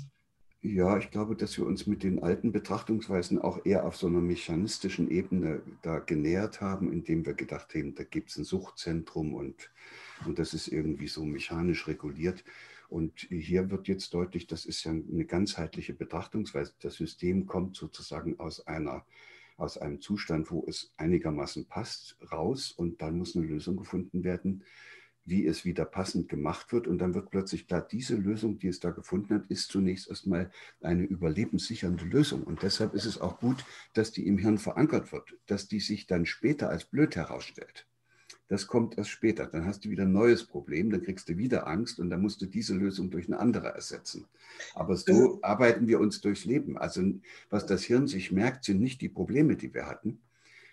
Ja, 0.61 0.99
ich 0.99 1.11
glaube, 1.13 1.37
dass 1.37 1.57
wir 1.57 1.67
uns 1.67 1.87
mit 1.87 2.03
den 2.03 2.21
alten 2.23 2.51
Betrachtungsweisen 2.51 3.41
auch 3.41 3.65
eher 3.65 3.85
auf 3.85 3.97
so 3.97 4.09
einer 4.09 4.21
mechanistischen 4.21 5.09
Ebene 5.09 5.63
da 5.83 6.01
genähert 6.01 6.61
haben, 6.61 6.93
indem 6.93 7.25
wir 7.27 7.35
gedacht 7.35 7.75
haben, 7.75 7.95
da 7.95 8.03
gibt 8.03 8.31
es 8.31 8.39
ein 8.39 8.45
Suchtzentrum 8.45 9.35
und, 9.35 9.71
und 10.27 10.41
das 10.41 10.55
ist 10.55 10.67
irgendwie 10.67 11.07
so 11.07 11.25
mechanisch 11.25 11.87
reguliert. 11.87 12.45
Und 12.89 13.21
hier 13.31 13.71
wird 13.71 13.87
jetzt 13.89 14.15
deutlich, 14.15 14.47
das 14.47 14.65
ist 14.65 14.85
ja 14.85 14.93
eine 14.93 15.25
ganzheitliche 15.25 15.95
Betrachtungsweise. 15.95 16.73
Das 16.81 16.95
System 16.95 17.47
kommt 17.47 17.77
sozusagen 17.77 18.39
aus 18.41 18.67
einer 18.67 19.05
aus 19.59 19.77
einem 19.77 20.01
Zustand, 20.01 20.51
wo 20.51 20.65
es 20.69 20.93
einigermaßen 20.97 21.67
passt, 21.67 22.17
raus 22.31 22.71
und 22.71 23.03
dann 23.03 23.19
muss 23.19 23.37
eine 23.37 23.45
Lösung 23.45 23.77
gefunden 23.77 24.23
werden, 24.23 24.63
wie 25.25 25.47
es 25.47 25.65
wieder 25.65 25.85
passend 25.85 26.29
gemacht 26.29 26.73
wird. 26.73 26.87
Und 26.87 26.99
dann 26.99 27.13
wird 27.13 27.31
plötzlich 27.31 27.67
klar, 27.67 27.87
diese 27.87 28.17
Lösung, 28.17 28.59
die 28.59 28.69
es 28.69 28.81
da 28.81 28.91
gefunden 28.91 29.35
hat, 29.35 29.47
ist 29.49 29.69
zunächst 29.71 30.09
erstmal 30.09 30.51
eine 30.81 31.03
überlebenssichernde 31.03 32.05
Lösung. 32.05 32.45
Und 32.45 32.63
deshalb 32.63 32.95
ist 32.95 33.05
es 33.05 33.21
auch 33.21 33.39
gut, 33.41 33.65
dass 33.93 34.13
die 34.13 34.27
im 34.27 34.39
Hirn 34.39 34.59
verankert 34.59 35.13
wird, 35.13 35.37
dass 35.47 35.69
die 35.69 35.81
sich 35.81 36.07
dann 36.07 36.25
später 36.25 36.71
als 36.71 36.85
blöd 36.85 37.17
herausstellt. 37.17 37.87
Das 38.49 38.67
kommt 38.67 38.97
erst 38.97 39.11
später. 39.11 39.47
Dann 39.47 39.67
hast 39.67 39.85
du 39.85 39.91
wieder 39.91 40.05
ein 40.05 40.13
neues 40.13 40.45
Problem, 40.45 40.91
dann 40.91 41.03
kriegst 41.03 41.29
du 41.29 41.37
wieder 41.37 41.67
Angst 41.67 42.01
und 42.01 42.09
dann 42.09 42.23
musst 42.23 42.41
du 42.41 42.47
diese 42.47 42.75
Lösung 42.75 43.11
durch 43.11 43.27
eine 43.27 43.39
andere 43.39 43.69
ersetzen. 43.69 44.27
Aber 44.75 44.97
so 44.97 45.39
arbeiten 45.43 45.87
wir 45.87 46.01
uns 46.01 46.21
durchs 46.23 46.47
Leben. 46.47 46.79
Also 46.79 47.03
was 47.51 47.67
das 47.67 47.85
Hirn 47.85 48.07
sich 48.07 48.33
merkt, 48.33 48.65
sind 48.65 48.81
nicht 48.81 49.03
die 49.03 49.11
Probleme, 49.11 49.57
die 49.57 49.73
wir 49.75 49.87
hatten, 49.87 50.21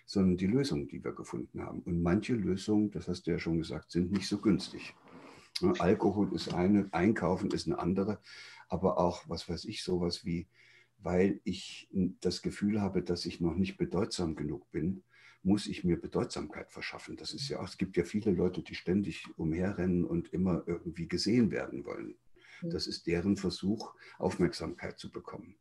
sondern 0.06 0.38
die 0.38 0.46
Lösungen, 0.46 0.88
die 0.88 1.04
wir 1.04 1.12
gefunden 1.12 1.62
haben. 1.62 1.80
Und 1.80 2.02
manche 2.02 2.34
Lösungen, 2.34 2.90
das 2.90 3.08
hast 3.08 3.26
du 3.26 3.32
ja 3.32 3.38
schon 3.38 3.58
gesagt, 3.58 3.90
sind 3.90 4.10
nicht 4.10 4.26
so 4.26 4.38
günstig. 4.38 4.94
Alkohol 5.78 6.34
ist 6.34 6.52
eine, 6.54 6.88
Einkaufen 6.92 7.50
ist 7.50 7.66
eine 7.66 7.78
andere, 7.78 8.20
aber 8.68 8.98
auch, 8.98 9.28
was 9.28 9.48
weiß 9.48 9.64
ich, 9.66 9.82
sowas 9.82 10.24
wie, 10.24 10.46
weil 10.98 11.40
ich 11.44 11.88
das 12.20 12.42
Gefühl 12.42 12.80
habe, 12.80 13.02
dass 13.02 13.26
ich 13.26 13.40
noch 13.40 13.54
nicht 13.54 13.76
bedeutsam 13.76 14.34
genug 14.34 14.70
bin, 14.70 15.02
muss 15.46 15.68
ich 15.68 15.84
mir 15.84 16.00
Bedeutsamkeit 16.00 16.72
verschaffen. 16.72 17.16
Das 17.16 17.32
ist 17.32 17.48
ja 17.48 17.60
auch, 17.60 17.68
es 17.68 17.78
gibt 17.78 17.96
ja 17.96 18.04
viele 18.04 18.32
Leute, 18.32 18.62
die 18.62 18.74
ständig 18.74 19.26
umherrennen 19.36 20.04
und 20.04 20.32
immer 20.32 20.64
irgendwie 20.66 21.06
gesehen 21.06 21.50
werden 21.52 21.84
wollen. 21.84 22.16
Das 22.62 22.86
ist 22.86 23.06
deren 23.06 23.36
Versuch, 23.36 23.94
Aufmerksamkeit 24.18 24.98
zu 24.98 25.10
bekommen. 25.10 25.56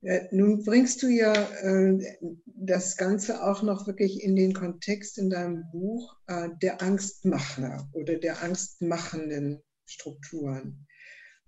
Ja, 0.00 0.20
nun 0.30 0.64
bringst 0.64 1.02
du 1.02 1.08
ja 1.08 1.32
äh, 1.32 1.98
das 2.46 2.96
Ganze 2.96 3.44
auch 3.44 3.62
noch 3.62 3.86
wirklich 3.86 4.22
in 4.22 4.36
den 4.36 4.54
Kontext 4.54 5.18
in 5.18 5.30
deinem 5.30 5.64
Buch 5.72 6.16
äh, 6.26 6.48
der 6.62 6.80
Angstmacher 6.80 7.88
oder 7.92 8.16
der 8.16 8.42
angstmachenden 8.42 9.60
Strukturen. 9.84 10.86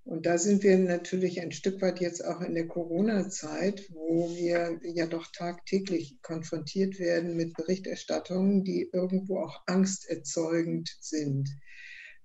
Und 0.04 0.26
da 0.26 0.38
sind 0.38 0.62
wir 0.62 0.78
natürlich 0.78 1.40
ein 1.40 1.52
Stück 1.52 1.80
weit 1.83 2.00
jetzt 2.00 2.25
auch 2.25 2.40
in 2.40 2.54
der 2.54 2.66
Corona-Zeit, 2.66 3.87
wo 3.90 4.30
wir 4.35 4.80
ja 4.83 5.07
doch 5.07 5.26
tagtäglich 5.33 6.21
konfrontiert 6.23 6.99
werden 6.99 7.37
mit 7.37 7.54
Berichterstattungen, 7.54 8.64
die 8.64 8.88
irgendwo 8.92 9.38
auch 9.38 9.62
angsterzeugend 9.66 10.97
sind. 11.00 11.49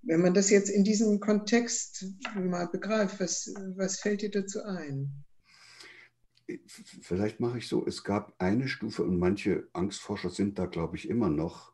Wenn 0.01 0.21
man 0.21 0.33
das 0.33 0.49
jetzt 0.49 0.69
in 0.69 0.83
diesem 0.83 1.19
Kontext 1.19 2.05
mal 2.35 2.67
begreift, 2.67 3.19
was, 3.19 3.53
was 3.75 3.99
fällt 3.99 4.21
dir 4.21 4.31
dazu 4.31 4.63
ein? 4.63 5.25
Vielleicht 6.67 7.39
mache 7.39 7.57
ich 7.57 7.67
so, 7.67 7.85
es 7.87 8.03
gab 8.03 8.35
eine 8.37 8.67
Stufe 8.67 9.03
und 9.03 9.17
manche 9.17 9.67
Angstforscher 9.73 10.29
sind 10.29 10.59
da, 10.59 10.67
glaube 10.67 10.95
ich, 10.95 11.09
immer 11.09 11.29
noch, 11.29 11.73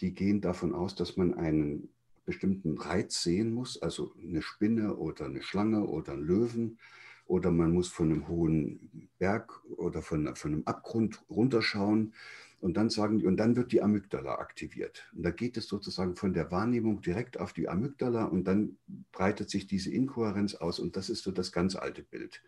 die 0.00 0.14
gehen 0.14 0.40
davon 0.40 0.74
aus, 0.74 0.94
dass 0.94 1.16
man 1.16 1.34
einen 1.34 1.90
bestimmten 2.26 2.76
Reiz 2.76 3.22
sehen 3.22 3.54
muss, 3.54 3.80
also 3.80 4.12
eine 4.22 4.42
Spinne 4.42 4.96
oder 4.96 5.24
eine 5.24 5.42
Schlange 5.42 5.84
oder 5.84 6.12
einen 6.12 6.24
Löwen, 6.24 6.78
oder 7.26 7.50
man 7.50 7.72
muss 7.72 7.88
von 7.88 8.10
einem 8.10 8.28
hohen 8.28 9.10
Berg 9.18 9.64
oder 9.76 10.00
von, 10.02 10.34
von 10.36 10.52
einem 10.52 10.62
Abgrund 10.64 11.24
runterschauen 11.28 12.14
und 12.60 12.76
dann 12.76 12.88
sagen 12.88 13.18
die, 13.18 13.26
und 13.26 13.36
dann 13.36 13.56
wird 13.56 13.72
die 13.72 13.82
Amygdala 13.82 14.36
aktiviert. 14.36 15.10
Und 15.14 15.24
da 15.24 15.30
geht 15.30 15.56
es 15.56 15.66
sozusagen 15.66 16.16
von 16.16 16.32
der 16.32 16.50
Wahrnehmung 16.50 17.00
direkt 17.00 17.38
auf 17.38 17.52
die 17.52 17.68
Amygdala 17.68 18.24
und 18.24 18.44
dann 18.44 18.78
breitet 19.12 19.50
sich 19.50 19.66
diese 19.66 19.90
Inkohärenz 19.90 20.54
aus 20.54 20.78
und 20.78 20.96
das 20.96 21.10
ist 21.10 21.24
so 21.24 21.32
das 21.32 21.52
ganz 21.52 21.74
alte 21.74 22.02
Bild. 22.02 22.42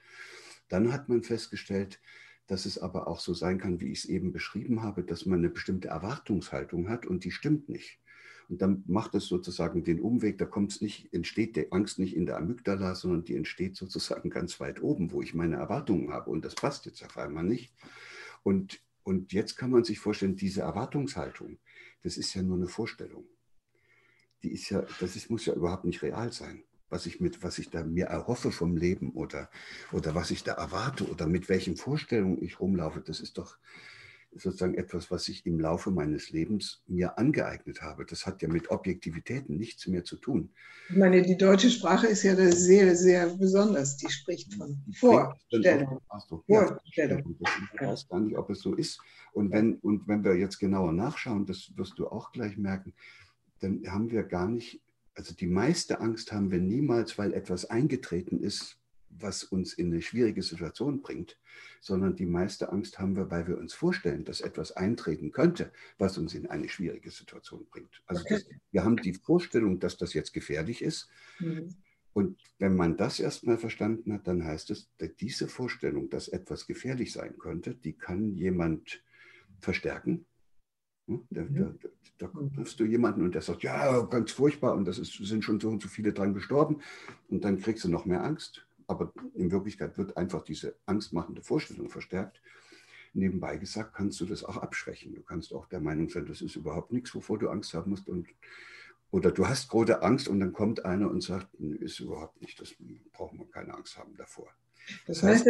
Dann 0.69 0.93
hat 0.93 1.09
man 1.09 1.23
festgestellt, 1.23 2.01
dass 2.47 2.65
es 2.65 2.79
aber 2.79 3.09
auch 3.09 3.21
so 3.21 3.35
sein 3.35 3.59
kann, 3.59 3.81
wie 3.81 3.93
ich 3.93 4.01
es 4.01 4.05
eben 4.07 4.33
beschrieben 4.33 4.83
habe, 4.83 5.03
dass 5.03 5.27
man 5.27 5.41
eine 5.41 5.51
bestimmte 5.51 5.89
Erwartungshaltung 5.89 6.89
hat 6.89 7.05
und 7.05 7.25
die 7.25 7.31
stimmt 7.31 7.69
nicht. 7.69 7.99
Und 8.49 8.63
dann 8.63 8.83
macht 8.87 9.15
es 9.15 9.27
sozusagen 9.27 9.85
den 9.85 10.01
Umweg, 10.01 10.39
da 10.39 10.47
kommt 10.47 10.73
es 10.73 10.81
nicht, 10.81 11.13
entsteht 11.13 11.57
die 11.57 11.71
Angst 11.71 11.99
nicht 11.99 12.17
in 12.17 12.27
der 12.27 12.39
Amygdala, 12.39 12.95
sondern 12.95 13.25
die 13.25 13.37
entsteht 13.37 13.77
sozusagen 13.77 14.31
ganz 14.31 14.59
weit 14.59 14.83
oben, 14.83 15.13
wo 15.13 15.21
ich 15.21 15.35
meine 15.35 15.57
Erwartungen 15.57 16.13
habe. 16.13 16.31
Und 16.31 16.45
das 16.45 16.55
passt 16.55 16.87
jetzt 16.87 17.05
auf 17.05 17.19
einmal 17.19 17.45
nicht. 17.45 17.73
Und 18.43 18.81
und 19.09 19.33
jetzt 19.33 19.57
kann 19.57 19.71
man 19.71 19.85
sich 19.85 20.01
vorstellen, 20.01 20.37
diese 20.37 20.61
Erwartungshaltung, 20.61 21.57
das 22.03 22.19
ist 22.19 22.35
ja 22.35 22.43
nur 22.43 22.59
eine 22.59 22.69
Vorstellung. 22.69 23.25
Die 24.43 24.53
ist 24.53 24.69
ja, 24.69 24.85
das 25.01 25.17
ist, 25.17 25.31
muss 25.31 25.47
ja 25.47 25.55
überhaupt 25.55 25.87
nicht 25.87 26.03
real 26.03 26.31
sein. 26.31 26.63
Was 26.91 27.07
ich, 27.07 27.19
mit, 27.19 27.43
was 27.43 27.59
ich 27.59 27.71
da 27.71 27.85
mir 27.85 28.05
erhoffe 28.05 28.53
vom 28.53 28.77
Leben 28.77 29.13
oder, 29.13 29.49
oder 29.93 30.15
was 30.15 30.31
ich 30.31 30.45
da 30.45 30.53
erwarte 30.53 31.09
oder 31.09 31.27
mit 31.27 31.49
welchen 31.49 31.79
Vorstellungen 31.79 32.43
ich 32.43 32.61
rumlaufe, 32.61 33.01
das 33.01 33.21
ist 33.21 33.39
doch, 33.39 33.57
sozusagen 34.33 34.75
etwas, 34.75 35.11
was 35.11 35.29
ich 35.29 35.45
im 35.47 35.59
Laufe 35.59 35.91
meines 35.91 36.31
Lebens 36.31 36.83
mir 36.87 37.19
angeeignet 37.19 37.83
habe. 37.83 38.05
Das 38.05 38.27
hat 38.27 38.43
ja 38.43 38.49
mit 38.49 38.71
Objektivitäten 38.71 39.57
nichts 39.57 39.87
mehr 39.87 40.05
zu 40.05 40.17
tun. 40.17 40.51
Ich 40.91 40.97
meine, 40.97 41.23
die 41.23 41.37
deutsche 41.37 41.71
Sprache 41.71 42.07
ist 42.07 42.23
ja 42.23 42.35
sehr, 42.37 42.95
sehr 42.95 43.35
besonders. 43.37 43.97
Die 43.97 44.11
spricht 44.11 44.55
von 44.55 44.79
Vorstellung. 44.95 46.01
Vorstellung. 46.47 47.37
Ich 47.75 47.81
weiß 47.81 48.09
gar 48.09 48.21
nicht, 48.21 48.37
ob 48.37 48.51
es 48.51 48.61
so 48.61 48.75
ist. 48.75 49.01
Und 49.33 49.51
wenn, 49.53 49.77
und 49.77 50.07
wenn 50.09 50.25
wir 50.25 50.37
jetzt 50.37 50.59
genauer 50.59 50.93
nachschauen, 50.93 51.47
das 51.47 51.73
wirst 51.77 51.99
du 51.99 52.09
auch 52.09 52.33
gleich 52.33 52.57
merken, 52.57 52.93
dann 53.61 53.83
haben 53.87 54.11
wir 54.11 54.23
gar 54.23 54.49
nicht, 54.49 54.81
also 55.15 55.35
die 55.35 55.47
meiste 55.47 56.01
Angst 56.01 56.33
haben 56.33 56.51
wir 56.51 56.61
niemals, 56.61 57.19
weil 57.19 57.35
etwas 57.35 57.65
eingetreten 57.65 58.41
ist, 58.41 58.77
was 59.11 59.45
uns 59.45 59.73
in 59.75 59.93
eine 59.93 60.03
schwierige 60.03 60.43
Situation 60.43 61.01
bringt, 61.01 61.39
sondern 61.81 62.17
die 62.17 62.27
meiste 62.27 62.71
Angst 62.73 62.99
haben 62.99 63.17
wir, 63.17 63.31
weil 63.31 63.47
wir 63.47 63.59
uns 63.59 63.75
vorstellen, 63.75 64.25
dass 64.25 64.41
etwas 64.41 64.73
eintreten 64.73 65.33
könnte, 65.33 65.73
was 65.99 66.19
uns 66.19 66.35
in 66.35 66.47
eine 66.47 66.69
schwierige 66.69 67.11
Situation 67.11 67.67
bringt. 67.71 68.03
Also 68.07 68.25
das, 68.29 68.47
wir 68.71 68.85
haben 68.85 68.97
die 68.97 69.15
Vorstellung, 69.15 69.81
dass 69.81 69.97
das 69.97 70.15
jetzt 70.15 70.33
gefährlich 70.33 70.83
ist. 70.83 71.09
Mhm. 71.41 71.75
Und 72.13 72.39
wenn 72.59 72.75
man 72.75 72.97
das 72.97 73.21
erstmal 73.21 73.59
verstanden 73.59 74.13
hat, 74.13 74.27
dann 74.27 74.45
heißt 74.45 74.71
es, 74.71 74.91
diese 75.21 75.47
Vorstellung, 75.47 76.11
dass 76.11 76.29
etwas 76.29 76.67
gefährlich 76.67 77.13
sein 77.13 77.39
könnte, 77.39 77.75
die 77.75 77.93
kann 77.93 78.35
jemand 78.35 79.03
verstärken. 79.61 80.27
Hm? 81.07 81.23
Da, 81.31 81.43
da, 81.43 81.75
da 82.19 82.49
triffst 82.57 82.81
du 82.81 82.85
jemanden 82.85 83.23
und 83.23 83.35
der 83.35 83.43
sagt, 83.43 83.63
ja, 83.63 84.01
ganz 84.03 84.33
furchtbar 84.33 84.75
und 84.75 84.85
das 84.85 84.99
ist, 84.99 85.13
sind 85.15 85.45
schon 85.45 85.61
so 85.61 85.69
und 85.69 85.81
so 85.81 85.89
viele 85.89 86.13
dran 86.13 86.35
gestorben. 86.35 86.81
Und 87.29 87.45
dann 87.45 87.61
kriegst 87.61 87.85
du 87.85 87.89
noch 87.89 88.05
mehr 88.05 88.25
Angst 88.25 88.68
aber 88.89 89.13
in 89.35 89.53
Wirklichkeit 89.53 89.97
wird 89.99 90.17
einfach 90.17 90.43
diese 90.43 90.75
angstmachende 90.87 91.43
Vorstellung 91.43 91.91
verstärkt. 91.91 92.41
Nebenbei 93.13 93.57
gesagt, 93.59 93.95
kannst 93.95 94.19
du 94.21 94.27
das 94.27 94.45
auch 94.45 94.57
abschwächen. 94.57 95.15
Du 95.15 95.23
kannst 95.23 95.53
auch 95.53 95.67
der 95.67 95.81
Meinung 95.81 96.09
sein, 96.09 96.27
das 96.27 96.41
ist 96.41 96.57
überhaupt 96.57 96.93
nichts, 96.93 97.15
wovor 97.15 97.39
du 97.39 97.51
Angst 97.51 97.75
haben 97.75 97.91
musst. 97.91 98.09
Und, 98.09 98.27
oder 99.11 99.31
du 99.31 99.47
hast 99.47 99.69
große 99.69 100.03
Angst 100.03 100.29
und 100.29 100.41
dann 100.41 100.53
kommt 100.53 100.85
einer 100.85 101.11
und 101.11 101.23
sagt, 101.23 101.55
ist 101.55 102.01
überhaupt 102.01 102.41
nicht, 102.41 102.61
das 102.61 102.75
brauchen 103.13 103.39
wir 103.39 103.47
keine 103.51 103.75
Angst 103.75 103.97
haben 103.99 104.17
davor. 104.17 104.49
Das, 105.07 105.23
heißt, 105.23 105.47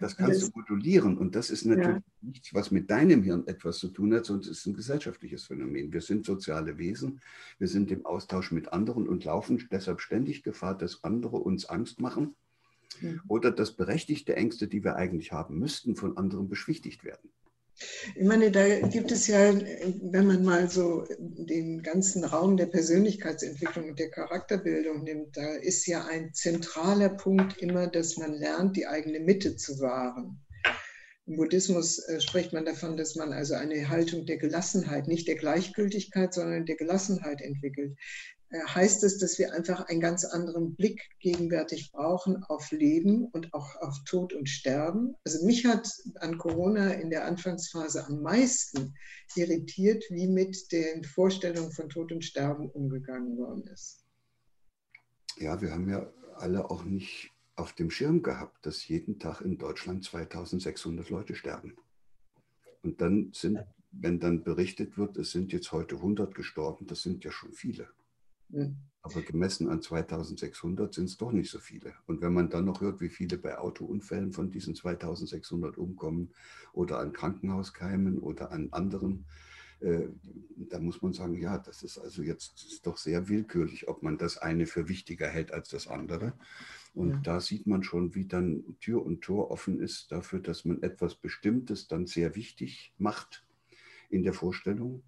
das 0.00 0.16
kannst 0.16 0.42
du 0.42 0.58
modulieren 0.58 1.18
und 1.18 1.34
das 1.34 1.50
ist 1.50 1.66
natürlich 1.66 1.96
ja. 1.96 2.02
nichts, 2.22 2.54
was 2.54 2.70
mit 2.70 2.88
deinem 2.88 3.22
Hirn 3.22 3.46
etwas 3.46 3.78
zu 3.78 3.88
tun 3.88 4.14
hat, 4.14 4.24
sondern 4.24 4.50
es 4.50 4.58
ist 4.58 4.66
ein 4.66 4.72
gesellschaftliches 4.72 5.44
Phänomen. 5.44 5.92
Wir 5.92 6.00
sind 6.00 6.24
soziale 6.24 6.78
Wesen, 6.78 7.20
wir 7.58 7.68
sind 7.68 7.90
im 7.90 8.06
Austausch 8.06 8.52
mit 8.52 8.72
anderen 8.72 9.08
und 9.08 9.24
laufen 9.24 9.62
deshalb 9.70 10.00
ständig 10.00 10.42
Gefahr, 10.42 10.76
dass 10.76 11.04
andere 11.04 11.36
uns 11.36 11.66
Angst 11.66 12.00
machen 12.00 12.34
Mhm. 13.00 13.20
oder 13.28 13.50
dass 13.50 13.76
berechtigte 13.76 14.36
Ängste, 14.36 14.68
die 14.68 14.84
wir 14.84 14.96
eigentlich 14.96 15.32
haben 15.32 15.58
müssten, 15.58 15.96
von 15.96 16.16
anderen 16.16 16.48
beschwichtigt 16.48 17.04
werden. 17.04 17.30
Ich 18.14 18.26
meine, 18.26 18.50
da 18.50 18.80
gibt 18.88 19.12
es 19.12 19.26
ja, 19.26 19.52
wenn 19.54 20.26
man 20.26 20.42
mal 20.42 20.70
so 20.70 21.06
den 21.20 21.82
ganzen 21.82 22.24
Raum 22.24 22.56
der 22.56 22.66
Persönlichkeitsentwicklung 22.66 23.90
und 23.90 23.98
der 23.98 24.10
Charakterbildung 24.10 25.04
nimmt, 25.04 25.36
da 25.36 25.56
ist 25.56 25.86
ja 25.86 26.06
ein 26.06 26.32
zentraler 26.32 27.10
Punkt 27.10 27.58
immer, 27.58 27.86
dass 27.86 28.16
man 28.16 28.32
lernt, 28.32 28.76
die 28.76 28.86
eigene 28.86 29.20
Mitte 29.20 29.56
zu 29.56 29.78
wahren. 29.80 30.40
Im 31.26 31.36
Buddhismus 31.36 31.98
äh, 31.98 32.20
spricht 32.20 32.52
man 32.52 32.64
davon, 32.64 32.96
dass 32.96 33.16
man 33.16 33.32
also 33.32 33.54
eine 33.54 33.88
Haltung 33.88 34.26
der 34.26 34.38
Gelassenheit, 34.38 35.08
nicht 35.08 35.26
der 35.26 35.34
Gleichgültigkeit, 35.34 36.32
sondern 36.32 36.66
der 36.66 36.76
Gelassenheit 36.76 37.42
entwickelt. 37.42 37.98
Äh, 38.50 38.60
heißt 38.60 39.02
es, 39.04 39.18
dass 39.18 39.38
wir 39.38 39.52
einfach 39.52 39.86
einen 39.88 40.00
ganz 40.00 40.24
anderen 40.24 40.74
Blick 40.74 41.10
gegenwärtig 41.20 41.90
brauchen 41.92 42.44
auf 42.44 42.70
Leben 42.70 43.24
und 43.26 43.52
auch 43.54 43.74
auf 43.80 43.96
Tod 44.04 44.32
und 44.32 44.48
Sterben. 44.48 45.16
Also 45.24 45.44
mich 45.44 45.66
hat 45.66 45.88
an 46.16 46.38
Corona 46.38 46.92
in 46.92 47.10
der 47.10 47.24
Anfangsphase 47.24 48.06
am 48.06 48.22
meisten 48.22 48.94
irritiert, 49.34 50.04
wie 50.10 50.28
mit 50.28 50.70
den 50.70 51.02
Vorstellungen 51.04 51.72
von 51.72 51.88
Tod 51.88 52.12
und 52.12 52.24
Sterben 52.24 52.70
umgegangen 52.70 53.36
worden 53.36 53.66
ist. 53.66 54.04
Ja, 55.38 55.60
wir 55.60 55.72
haben 55.72 55.88
ja 55.88 56.10
alle 56.36 56.70
auch 56.70 56.84
nicht 56.84 57.32
auf 57.56 57.72
dem 57.72 57.90
Schirm 57.90 58.22
gehabt, 58.22 58.64
dass 58.64 58.86
jeden 58.86 59.18
Tag 59.18 59.40
in 59.40 59.58
Deutschland 59.58 60.04
2600 60.04 61.10
Leute 61.10 61.34
sterben. 61.34 61.74
Und 62.82 63.00
dann 63.00 63.30
sind, 63.32 63.58
wenn 63.90 64.20
dann 64.20 64.44
berichtet 64.44 64.96
wird, 64.98 65.16
es 65.16 65.32
sind 65.32 65.52
jetzt 65.52 65.72
heute 65.72 65.96
100 65.96 66.34
gestorben, 66.34 66.86
das 66.86 67.02
sind 67.02 67.24
ja 67.24 67.32
schon 67.32 67.52
viele. 67.52 67.88
Hm. 68.50 68.76
Aber 69.02 69.22
gemessen 69.22 69.68
an 69.68 69.82
2600 69.82 70.92
sind 70.92 71.04
es 71.04 71.16
doch 71.16 71.30
nicht 71.30 71.50
so 71.50 71.60
viele. 71.60 71.94
Und 72.06 72.20
wenn 72.22 72.32
man 72.32 72.50
dann 72.50 72.64
noch 72.64 72.80
hört, 72.80 73.00
wie 73.00 73.08
viele 73.08 73.38
bei 73.38 73.56
Autounfällen 73.56 74.32
von 74.32 74.50
diesen 74.50 74.74
2600 74.74 75.78
umkommen 75.78 76.30
oder 76.72 76.98
an 76.98 77.12
Krankenhauskeimen 77.12 78.18
oder 78.18 78.50
an 78.50 78.68
anderen 78.72 79.26
äh, 79.80 80.08
da 80.56 80.78
muss 80.78 81.02
man 81.02 81.12
sagen, 81.12 81.38
ja, 81.38 81.58
das 81.58 81.82
ist 81.82 81.98
also 81.98 82.22
jetzt 82.22 82.64
ist 82.64 82.86
doch 82.86 82.96
sehr 82.96 83.28
willkürlich, 83.28 83.88
ob 83.88 84.02
man 84.02 84.18
das 84.18 84.38
eine 84.38 84.66
für 84.66 84.88
wichtiger 84.88 85.28
hält 85.28 85.52
als 85.52 85.68
das 85.68 85.86
andere. 85.86 86.32
Und 86.94 87.10
ja. 87.10 87.20
da 87.22 87.40
sieht 87.40 87.66
man 87.66 87.82
schon, 87.82 88.14
wie 88.14 88.26
dann 88.26 88.78
Tür 88.80 89.04
und 89.04 89.20
Tor 89.20 89.50
offen 89.50 89.80
ist 89.80 90.12
dafür, 90.12 90.40
dass 90.40 90.64
man 90.64 90.82
etwas 90.82 91.14
Bestimmtes 91.14 91.88
dann 91.88 92.06
sehr 92.06 92.34
wichtig 92.34 92.94
macht 92.96 93.44
in 94.08 94.22
der 94.22 94.32
Vorstellung. 94.32 95.02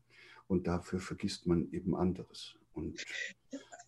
Und 0.48 0.66
dafür 0.66 1.00
vergisst 1.00 1.46
man 1.46 1.70
eben 1.72 1.94
anderes. 1.94 2.57
Und 2.78 3.04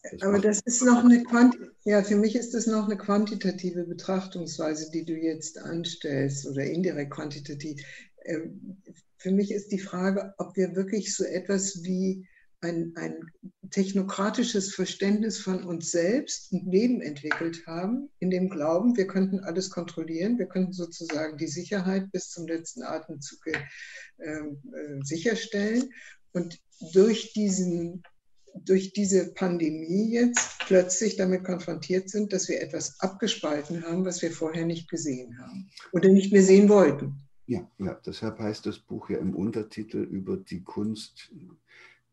das 0.02 0.22
Aber 0.22 0.38
das 0.38 0.60
ist 0.64 0.82
noch 0.82 1.04
eine 1.04 1.22
Quanti 1.24 1.58
ja, 1.84 2.02
für 2.02 2.16
mich 2.16 2.36
ist 2.36 2.54
das 2.54 2.66
noch 2.66 2.86
eine 2.86 2.96
quantitative 2.96 3.84
Betrachtungsweise, 3.84 4.90
die 4.90 5.04
du 5.04 5.14
jetzt 5.14 5.58
anstellst 5.58 6.46
oder 6.46 6.64
indirekt 6.64 7.12
quantitativ. 7.12 7.80
Ähm, 8.24 8.82
für 9.16 9.30
mich 9.30 9.50
ist 9.50 9.72
die 9.72 9.78
Frage, 9.78 10.34
ob 10.38 10.56
wir 10.56 10.74
wirklich 10.76 11.14
so 11.14 11.24
etwas 11.24 11.82
wie 11.82 12.26
ein, 12.62 12.92
ein 12.96 13.18
technokratisches 13.70 14.74
Verständnis 14.74 15.38
von 15.38 15.64
uns 15.64 15.90
selbst 15.90 16.52
und 16.52 16.70
Leben 16.70 17.00
entwickelt 17.00 17.66
haben, 17.66 18.10
in 18.18 18.30
dem 18.30 18.50
Glauben, 18.50 18.96
wir 18.96 19.06
könnten 19.06 19.40
alles 19.40 19.70
kontrollieren, 19.70 20.38
wir 20.38 20.46
könnten 20.46 20.72
sozusagen 20.72 21.38
die 21.38 21.46
Sicherheit 21.46 22.10
bis 22.12 22.28
zum 22.30 22.46
letzten 22.46 22.82
Atemzug 22.82 23.46
äh, 23.46 23.58
äh, 24.18 25.02
sicherstellen. 25.02 25.90
Und 26.32 26.58
durch, 26.92 27.32
diesen, 27.32 28.02
durch 28.54 28.92
diese 28.92 29.32
Pandemie 29.32 30.12
jetzt 30.12 30.58
plötzlich 30.66 31.16
damit 31.16 31.44
konfrontiert 31.44 32.08
sind, 32.08 32.32
dass 32.32 32.48
wir 32.48 32.60
etwas 32.60 33.00
abgespalten 33.00 33.84
haben, 33.84 34.04
was 34.04 34.22
wir 34.22 34.30
vorher 34.30 34.66
nicht 34.66 34.88
gesehen 34.88 35.38
haben 35.38 35.70
oder 35.92 36.08
nicht 36.08 36.32
mehr 36.32 36.42
sehen 36.42 36.68
wollten. 36.68 37.14
Ja, 37.46 37.68
ja, 37.78 38.00
deshalb 38.06 38.38
heißt 38.38 38.66
das 38.66 38.78
Buch 38.78 39.10
ja 39.10 39.18
im 39.18 39.34
Untertitel 39.34 39.98
über 39.98 40.36
die 40.36 40.62
Kunst 40.62 41.32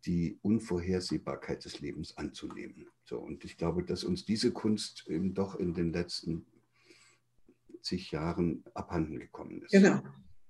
die 0.06 0.40
Unvorhersehbarkeit 0.42 1.66
des 1.66 1.80
Lebens 1.80 2.18
anzunehmen. 2.18 2.88
So, 3.04 3.20
und 3.20 3.44
ich 3.46 3.58
glaube, 3.58 3.84
dass 3.84 4.04
uns 4.04 4.26
diese 4.26 4.52
Kunst 4.52 5.06
eben 5.08 5.34
doch 5.34 5.56
in 5.56 5.74
den 5.74 5.92
letzten 5.92 6.46
zig 7.82 8.12
Jahren 8.12 8.64
abhanden 8.74 9.20
gekommen 9.20 9.62
ist. 9.62 9.72
Genau, 9.72 10.02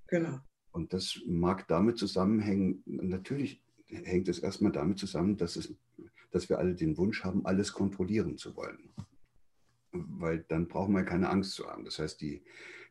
genau. 0.07 0.39
Und 0.71 0.93
das 0.93 1.19
mag 1.25 1.67
damit 1.67 1.97
zusammenhängen, 1.97 2.83
natürlich 2.85 3.61
hängt 3.89 4.27
es 4.27 4.39
erstmal 4.39 4.71
damit 4.71 4.99
zusammen, 4.99 5.37
dass, 5.37 5.55
es, 5.55 5.73
dass 6.31 6.49
wir 6.49 6.59
alle 6.59 6.75
den 6.75 6.97
Wunsch 6.97 7.23
haben, 7.23 7.45
alles 7.45 7.73
kontrollieren 7.73 8.37
zu 8.37 8.55
wollen. 8.55 8.89
Weil 9.91 10.45
dann 10.47 10.67
brauchen 10.67 10.93
wir 10.93 11.03
keine 11.03 11.29
Angst 11.29 11.53
zu 11.53 11.67
haben. 11.67 11.85
Das 11.85 11.99
heißt, 11.99 12.21
die, 12.21 12.43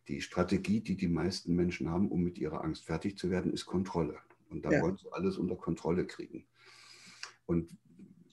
die 0.09 0.21
Strategie, 0.21 0.81
die 0.81 0.97
die 0.97 1.09
meisten 1.09 1.55
Menschen 1.55 1.91
haben, 1.91 2.11
um 2.11 2.23
mit 2.23 2.39
ihrer 2.39 2.65
Angst 2.65 2.85
fertig 2.85 3.19
zu 3.19 3.31
werden, 3.31 3.53
ist 3.53 3.67
Kontrolle. 3.67 4.19
Und 4.49 4.65
dann 4.65 4.73
ja. 4.73 4.83
wollen 4.83 4.97
sie 4.97 5.13
alles 5.13 5.37
unter 5.37 5.57
Kontrolle 5.57 6.07
kriegen. 6.07 6.47
Und, 7.47 7.77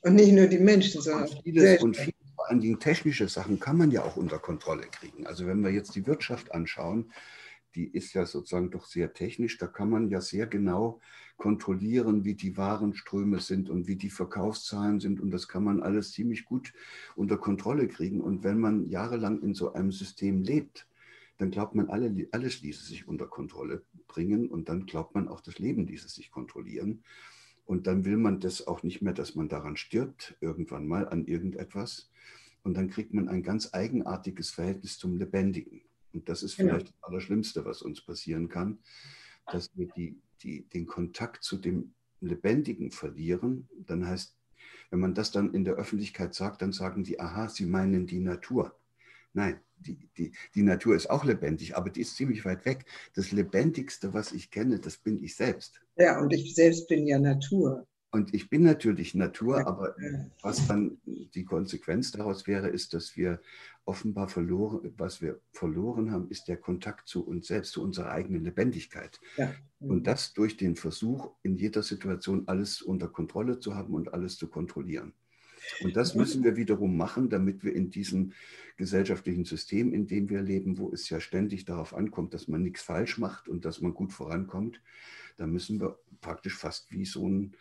und 0.02 0.16
nicht 0.16 0.32
nur 0.32 0.48
die 0.48 0.60
Menschen, 0.60 1.02
sondern 1.02 1.30
und 1.30 1.44
vieles, 1.44 1.82
und 1.82 1.98
vieles, 1.98 2.14
vor 2.36 2.50
allen 2.50 2.62
Dingen 2.62 2.80
technische 2.80 3.28
Sachen 3.28 3.60
kann 3.60 3.78
man 3.78 3.92
ja 3.92 4.04
auch 4.04 4.18
unter 4.18 4.40
Kontrolle 4.40 4.88
kriegen. 4.88 5.26
Also 5.28 5.48
wenn 5.48 5.62
wir 5.62 5.72
jetzt 5.72 5.96
die 5.96 6.06
Wirtschaft 6.06 6.52
anschauen, 6.52 7.12
die 7.76 7.88
ist 7.88 8.14
ja 8.14 8.26
sozusagen 8.26 8.72
doch 8.72 8.86
sehr 8.86 9.14
technisch. 9.14 9.58
Da 9.58 9.68
kann 9.68 9.90
man 9.90 10.10
ja 10.10 10.22
sehr 10.22 10.48
genau 10.48 11.00
kontrollieren, 11.38 12.24
wie 12.24 12.36
die 12.36 12.58
Warenströme 12.58 13.40
sind 13.40 13.70
und 13.70 13.88
wie 13.88 13.96
die 13.96 14.10
Verkaufszahlen 14.10 15.00
sind. 15.00 15.20
Und 15.20 15.32
das 15.32 15.48
kann 15.48 15.64
man 15.64 15.82
alles 15.82 16.12
ziemlich 16.12 16.46
gut 16.46 16.74
unter 17.16 17.38
Kontrolle 17.38 17.88
kriegen. 17.88 18.22
Und 18.22 18.44
wenn 18.44 18.60
man 18.60 18.88
jahrelang 18.88 19.42
in 19.42 19.54
so 19.54 19.74
einem 19.74 19.92
System 19.92 20.42
lebt, 20.42 20.88
dann 21.38 21.52
glaubt 21.52 21.76
man, 21.76 21.90
alle, 21.90 22.28
alles 22.32 22.62
ließe 22.62 22.86
sich 22.86 23.08
unter 23.08 23.28
Kontrolle 23.28 23.84
bringen. 24.08 24.48
Und 24.48 24.70
dann 24.70 24.86
glaubt 24.86 25.16
man 25.16 25.28
auch, 25.28 25.42
das 25.42 25.60
Leben 25.60 25.88
ließe 25.88 26.10
sich 26.10 26.32
kontrollieren. 26.32 27.04
Und 27.66 27.88
dann 27.88 28.06
will 28.06 28.18
man 28.18 28.40
das 28.40 28.68
auch 28.68 28.84
nicht 28.84 29.02
mehr, 29.02 29.14
dass 29.14 29.36
man 29.36 29.50
daran 29.50 29.78
stirbt, 29.78 30.38
irgendwann 30.42 30.88
mal 30.88 31.08
an 31.08 31.26
irgendetwas. 31.26 32.12
Und 32.62 32.76
dann 32.76 32.90
kriegt 32.90 33.14
man 33.14 33.30
ein 33.30 33.44
ganz 33.44 33.74
eigenartiges 33.74 34.52
Verhältnis 34.52 34.98
zum 34.98 35.18
Lebendigen. 35.18 35.82
Und 36.14 36.30
das 36.30 36.44
ist 36.44 36.58
genau. 36.58 36.70
vielleicht 36.70 36.88
genau. 36.88 36.98
das 37.02 37.10
Allerschlimmste, 37.10 37.66
was 37.66 37.82
uns 37.82 38.02
passieren 38.02 38.50
kann, 38.50 38.80
dass 39.52 39.76
wir 39.76 39.88
die, 39.96 40.22
die, 40.42 40.68
den 40.70 40.86
Kontakt 40.86 41.44
zu 41.44 41.58
dem 41.58 41.94
Lebendigen 42.22 42.92
verlieren. 42.92 43.68
Dann 43.86 44.08
heißt, 44.08 44.36
wenn 44.90 45.00
man 45.00 45.14
das 45.14 45.32
dann 45.32 45.54
in 45.54 45.66
der 45.66 45.76
Öffentlichkeit 45.76 46.34
sagt, 46.34 46.62
dann 46.62 46.72
sagen 46.72 47.04
die, 47.04 47.20
aha, 47.20 47.50
Sie 47.50 47.66
meinen 47.66 48.08
die 48.08 48.20
Natur. 48.20 48.76
Nein, 49.34 49.60
die, 49.80 49.98
die, 50.18 50.32
die 50.54 50.62
Natur 50.62 50.96
ist 50.96 51.10
auch 51.10 51.26
lebendig, 51.26 51.76
aber 51.76 51.90
die 51.90 52.02
ist 52.02 52.16
ziemlich 52.16 52.46
weit 52.46 52.66
weg. 52.66 52.86
Das 53.16 53.32
Lebendigste, 53.32 54.14
was 54.14 54.32
ich 54.32 54.52
kenne, 54.52 54.80
das 54.80 54.98
bin 54.98 55.22
ich 55.24 55.36
selbst. 55.36 55.82
Ja, 55.98 56.22
und 56.22 56.32
ich 56.32 56.54
selbst 56.54 56.88
bin 56.88 57.08
ja 57.08 57.20
Natur. 57.20 57.88
Und 58.14 58.32
ich 58.36 58.48
bin 58.48 58.62
natürlich 58.62 59.16
Natur, 59.16 59.66
aber 59.66 59.96
was 60.44 60.68
dann 60.68 61.00
die 61.34 61.46
Konsequenz 61.46 62.12
daraus 62.12 62.46
wäre, 62.46 62.70
ist, 62.70 62.94
dass 62.94 63.18
wir 63.18 63.42
offenbar 63.86 64.28
verloren, 64.28 64.94
was 64.98 65.20
wir 65.20 65.40
verloren 65.52 66.12
haben, 66.12 66.30
ist 66.30 66.48
der 66.48 66.58
Kontakt 66.58 67.08
zu 67.08 67.26
uns 67.26 67.48
selbst, 67.48 67.72
zu 67.72 67.82
unserer 67.82 68.12
eigenen 68.12 68.44
Lebendigkeit. 68.44 69.20
Ja. 69.36 69.52
Und 69.80 70.06
das 70.06 70.34
durch 70.34 70.58
den 70.58 70.76
Versuch, 70.76 71.32
in 71.42 71.56
jeder 71.56 71.82
Situation 71.82 72.44
alles 72.46 72.84
unter 72.84 73.08
Kontrolle 73.08 73.60
zu 73.60 73.74
haben 73.74 73.96
und 73.96 74.14
alles 74.14 74.38
zu 74.38 74.48
kontrollieren. 74.48 75.14
Und 75.82 75.96
das 75.96 76.14
müssen 76.14 76.44
wir 76.44 76.56
wiederum 76.56 76.96
machen, 76.96 77.32
damit 77.32 77.64
wir 77.64 77.74
in 77.74 77.90
diesem 77.90 78.34
gesellschaftlichen 78.78 79.46
System, 79.46 79.92
in 79.92 80.06
dem 80.06 80.30
wir 80.30 80.44
leben, 80.44 80.78
wo 80.78 80.92
es 80.92 81.10
ja 81.10 81.20
ständig 81.20 81.66
darauf 81.66 81.96
ankommt, 81.96 82.36
dass 82.36 82.48
man 82.48 82.62
nichts 82.62 82.84
falsch 82.84 83.18
macht 83.18 83.48
und 83.48 83.66
dass 83.66 83.82
man 83.82 83.96
gut 83.96 84.14
vorankommt, 84.14 84.82
da 85.38 85.48
müssen 85.48 85.82
wir 85.82 85.98
praktisch 86.22 86.56
fast 86.56 86.92
wie 86.92 87.06
so 87.06 87.28
ein 87.28 87.56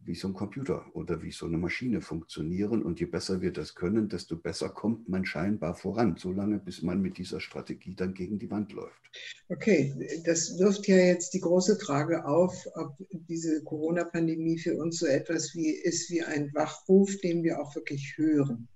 wie 0.00 0.14
so 0.14 0.28
ein 0.28 0.34
Computer 0.34 0.86
oder 0.94 1.22
wie 1.22 1.32
so 1.32 1.46
eine 1.46 1.58
Maschine 1.58 2.00
funktionieren. 2.00 2.82
Und 2.82 3.00
je 3.00 3.06
besser 3.06 3.40
wir 3.40 3.52
das 3.52 3.74
können, 3.74 4.08
desto 4.08 4.36
besser 4.36 4.68
kommt 4.68 5.08
man 5.08 5.24
scheinbar 5.24 5.74
voran, 5.74 6.16
solange 6.16 6.58
bis 6.58 6.82
man 6.82 7.02
mit 7.02 7.18
dieser 7.18 7.40
Strategie 7.40 7.94
dann 7.94 8.14
gegen 8.14 8.38
die 8.38 8.50
Wand 8.50 8.72
läuft. 8.72 9.10
Okay, 9.48 9.94
das 10.24 10.58
wirft 10.58 10.86
ja 10.86 10.96
jetzt 10.96 11.34
die 11.34 11.40
große 11.40 11.76
Frage 11.76 12.24
auf, 12.26 12.66
ob 12.74 12.96
diese 13.10 13.62
Corona-Pandemie 13.64 14.58
für 14.58 14.76
uns 14.76 14.98
so 14.98 15.06
etwas 15.06 15.54
wie 15.54 15.70
ist 15.70 16.10
wie 16.10 16.22
ein 16.22 16.52
Wachruf, 16.54 17.16
den 17.18 17.42
wir 17.42 17.60
auch 17.60 17.74
wirklich 17.74 18.14
hören. 18.16 18.68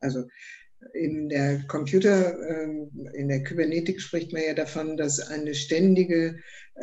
Also 0.00 0.24
in 0.94 1.28
der 1.28 1.64
Computer, 1.66 2.38
ähm, 2.48 2.90
in 3.14 3.28
der 3.28 3.42
Kybernetik 3.42 4.00
spricht 4.00 4.32
man 4.32 4.42
ja 4.42 4.54
davon, 4.54 4.96
dass 4.96 5.20
eine 5.20 5.54
ständige, 5.54 6.38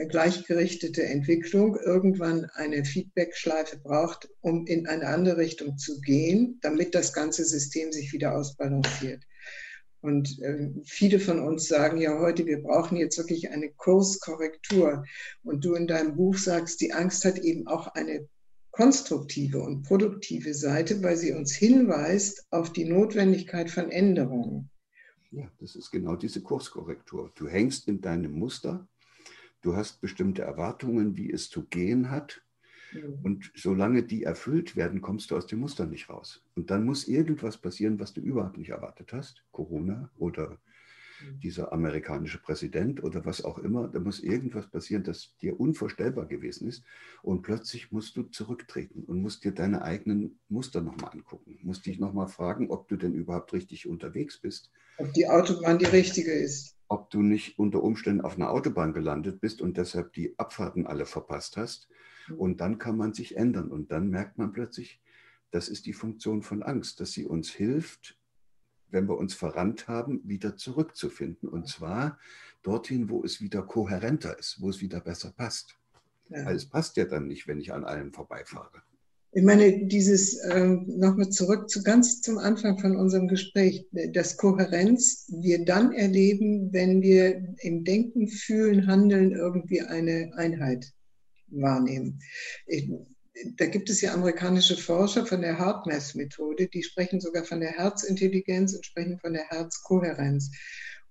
gleichgerichtete 0.10 1.04
Entwicklung 1.04 1.78
irgendwann 1.78 2.46
eine 2.54 2.84
Feedback-Schleife 2.84 3.78
braucht, 3.78 4.30
um 4.42 4.68
in 4.68 4.88
eine 4.88 5.08
andere 5.08 5.38
Richtung 5.38 5.78
zu 5.78 6.02
gehen, 6.02 6.60
damit 6.62 6.96
das 6.96 7.14
ganze 7.14 7.46
System 7.46 7.92
sich 7.92 8.12
wieder 8.12 8.36
ausbalanciert. 8.36 9.24
Und 10.02 10.38
ähm, 10.44 10.84
viele 10.86 11.20
von 11.20 11.40
uns 11.40 11.68
sagen 11.68 12.00
ja 12.00 12.20
heute, 12.20 12.46
wir 12.46 12.62
brauchen 12.62 12.96
jetzt 12.96 13.18
wirklich 13.18 13.50
eine 13.50 13.72
Kurskorrektur. 13.72 15.04
Und 15.44 15.66
du 15.66 15.74
in 15.74 15.88
deinem 15.88 16.16
Buch 16.16 16.38
sagst, 16.38 16.80
die 16.82 16.94
Angst 16.94 17.26
hat 17.26 17.40
eben 17.40 17.66
auch 17.66 17.88
eine 17.88 18.28
konstruktive 18.70 19.62
und 19.62 19.84
produktive 19.84 20.54
Seite, 20.54 21.02
weil 21.02 21.18
sie 21.18 21.32
uns 21.32 21.56
hinweist 21.56 22.46
auf 22.52 22.72
die 22.72 22.86
Notwendigkeit 22.86 23.72
von 23.72 23.90
Änderungen. 23.90 24.70
Ja, 25.32 25.50
das 25.60 25.76
ist 25.76 25.90
genau 25.90 26.16
diese 26.16 26.42
Kurskorrektur. 26.42 27.32
Du 27.36 27.48
hängst 27.48 27.88
in 27.88 28.02
deinem 28.02 28.34
Muster, 28.34 28.88
du 29.66 29.76
hast 29.76 30.00
bestimmte 30.02 30.44
Erwartungen, 30.44 31.18
wie 31.18 31.32
es 31.32 31.50
zu 31.50 31.64
gehen 31.64 32.12
hat. 32.12 32.42
Mhm. 32.94 33.20
Und 33.24 33.52
solange 33.56 34.04
die 34.04 34.24
erfüllt 34.24 34.76
werden, 34.76 35.02
kommst 35.02 35.32
du 35.32 35.38
aus 35.38 35.48
dem 35.48 35.60
Muster 35.60 35.86
nicht 35.86 36.10
raus. 36.10 36.44
Und 36.56 36.70
dann 36.70 36.86
muss 36.86 37.08
irgendwas 37.08 37.58
passieren, 37.58 38.00
was 38.00 38.14
du 38.14 38.22
überhaupt 38.22 38.58
nicht 38.58 38.70
erwartet 38.70 39.12
hast. 39.12 39.44
Corona 39.52 40.12
oder 40.18 40.58
dieser 41.42 41.72
amerikanische 41.74 42.40
Präsident 42.40 43.04
oder 43.04 43.26
was 43.26 43.44
auch 43.44 43.58
immer, 43.60 43.88
da 43.88 44.00
muss 44.00 44.20
irgendwas 44.20 44.70
passieren, 44.70 45.04
das 45.04 45.36
dir 45.42 45.60
unvorstellbar 45.60 46.26
gewesen 46.26 46.68
ist. 46.68 46.84
Und 47.22 47.42
plötzlich 47.42 47.92
musst 47.92 48.18
du 48.18 48.24
zurücktreten 48.24 49.04
und 49.04 49.22
musst 49.22 49.44
dir 49.44 49.52
deine 49.52 49.82
eigenen 49.82 50.40
Muster 50.50 50.82
nochmal 50.82 51.12
angucken. 51.12 51.60
Musst 51.64 51.86
dich 51.86 52.00
nochmal 52.00 52.28
fragen, 52.28 52.70
ob 52.70 52.88
du 52.88 52.96
denn 52.96 53.14
überhaupt 53.14 53.54
richtig 53.54 53.88
unterwegs 53.88 54.40
bist. 54.40 54.72
Ob 54.98 55.14
die 55.14 55.28
Autobahn 55.28 55.78
die 55.78 55.86
richtige 55.86 56.32
ist. 56.32 56.76
Ob 56.88 57.10
du 57.10 57.22
nicht 57.22 57.58
unter 57.58 57.84
Umständen 57.84 58.22
auf 58.22 58.36
einer 58.36 58.52
Autobahn 58.52 58.94
gelandet 58.94 59.42
bist 59.42 59.62
und 59.62 59.78
deshalb 59.78 60.14
die 60.14 60.38
Abfahrten 60.38 60.86
alle 60.86 61.06
verpasst 61.06 61.58
hast. 61.58 61.90
Mhm. 62.28 62.36
Und 62.38 62.62
dann 62.62 62.78
kann 62.78 62.98
man 62.98 63.14
sich 63.14 63.38
ändern. 63.38 63.72
Und 63.72 63.92
dann 63.92 64.10
merkt 64.10 64.38
man 64.38 64.54
plötzlich, 64.54 65.02
das 65.52 65.70
ist 65.70 65.86
die 65.86 65.94
Funktion 65.94 66.42
von 66.42 66.64
Angst, 66.64 67.00
dass 67.00 67.12
sie 67.12 67.26
uns 67.26 67.50
hilft, 67.50 68.18
wenn 68.96 69.08
wir 69.08 69.18
uns 69.18 69.36
verrannt 69.36 69.88
haben, 69.88 70.22
wieder 70.24 70.58
zurückzufinden. 70.58 71.48
Und 71.48 71.68
zwar 71.68 72.18
dorthin, 72.64 73.10
wo 73.10 73.24
es 73.24 73.42
wieder 73.42 73.62
kohärenter 73.62 74.40
ist, 74.40 74.60
wo 74.60 74.70
es 74.70 74.82
wieder 74.82 75.02
besser 75.02 75.32
passt. 75.36 75.76
Ja. 76.30 76.46
Weil 76.46 76.56
es 76.56 76.66
passt 76.66 76.98
ja 76.98 77.06
dann 77.06 77.28
nicht, 77.28 77.48
wenn 77.48 77.60
ich 77.60 77.72
an 77.72 77.84
allem 77.84 78.12
vorbeifahre. 78.12 78.82
Ich 79.38 79.44
meine, 79.44 79.86
dieses 79.86 80.40
ähm, 80.50 80.86
nochmal 80.88 81.30
zurück 81.30 81.70
zu 81.70 81.84
ganz 81.84 82.22
zum 82.22 82.38
Anfang 82.38 82.80
von 82.80 82.96
unserem 82.96 83.28
Gespräch, 83.28 83.86
dass 84.14 84.38
Kohärenz 84.38 85.30
wir 85.30 85.66
dann 85.66 85.92
erleben, 85.92 86.72
wenn 86.72 87.02
wir 87.02 87.54
im 87.60 87.84
Denken, 87.84 88.30
Fühlen, 88.30 88.88
Handeln 88.88 89.34
irgendwie 89.34 89.82
eine 89.82 90.32
Einheit 90.38 90.94
wahrnehmen. 91.50 92.22
Ich, 92.66 92.90
da 93.58 93.66
gibt 93.66 93.90
es 93.90 94.02
ja 94.02 94.14
amerikanische 94.14 94.78
Forscher 94.78 95.26
von 95.26 95.42
der 95.42 95.60
HeartMath-Methode, 95.60 96.68
die 96.68 96.84
sprechen 96.84 97.20
sogar 97.20 97.44
von 97.44 97.60
der 97.60 97.72
Herzintelligenz 97.72 98.74
und 98.74 98.86
sprechen 98.86 99.20
von 99.20 99.34
der 99.34 99.48
Herzkohärenz. 99.50 100.52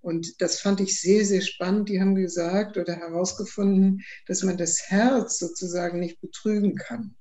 Und 0.01 0.41
das 0.41 0.61
fand 0.61 0.81
ich 0.81 1.01
sehr, 1.01 1.25
sehr 1.25 1.41
spannend. 1.41 1.89
Die 1.89 2.01
haben 2.01 2.15
gesagt 2.15 2.77
oder 2.77 2.95
herausgefunden, 2.95 4.03
dass 4.27 4.43
man 4.43 4.59
das 4.59 4.91
Herz 4.91 5.39
sozusagen 5.39 5.99
nicht 5.99 6.21
betrügen 6.21 6.77
kann. 6.77 7.17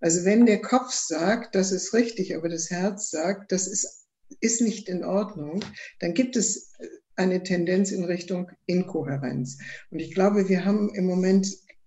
Also 0.00 0.24
wenn 0.24 0.46
der 0.46 0.60
Kopf 0.60 0.92
sagt, 0.92 1.54
das 1.54 1.72
ist 1.72 1.92
richtig, 1.92 2.36
aber 2.36 2.48
das 2.48 2.70
Herz 2.70 3.10
sagt, 3.10 3.52
das 3.52 3.66
ist, 3.66 4.06
ist 4.40 4.60
nicht 4.60 4.88
in 4.88 5.04
Ordnung, 5.04 5.64
dann 6.00 6.14
gibt 6.14 6.36
es 6.36 6.72
eine 7.16 7.42
Tendenz 7.42 7.90
in 7.90 8.04
Richtung 8.04 8.50
Inkohärenz. 8.66 9.58
Und 9.90 10.00
ich 10.00 10.14
glaube, 10.14 10.48
wir 10.48 10.64
haben 10.64 10.94
im 10.94 11.06
Moment 11.06 11.46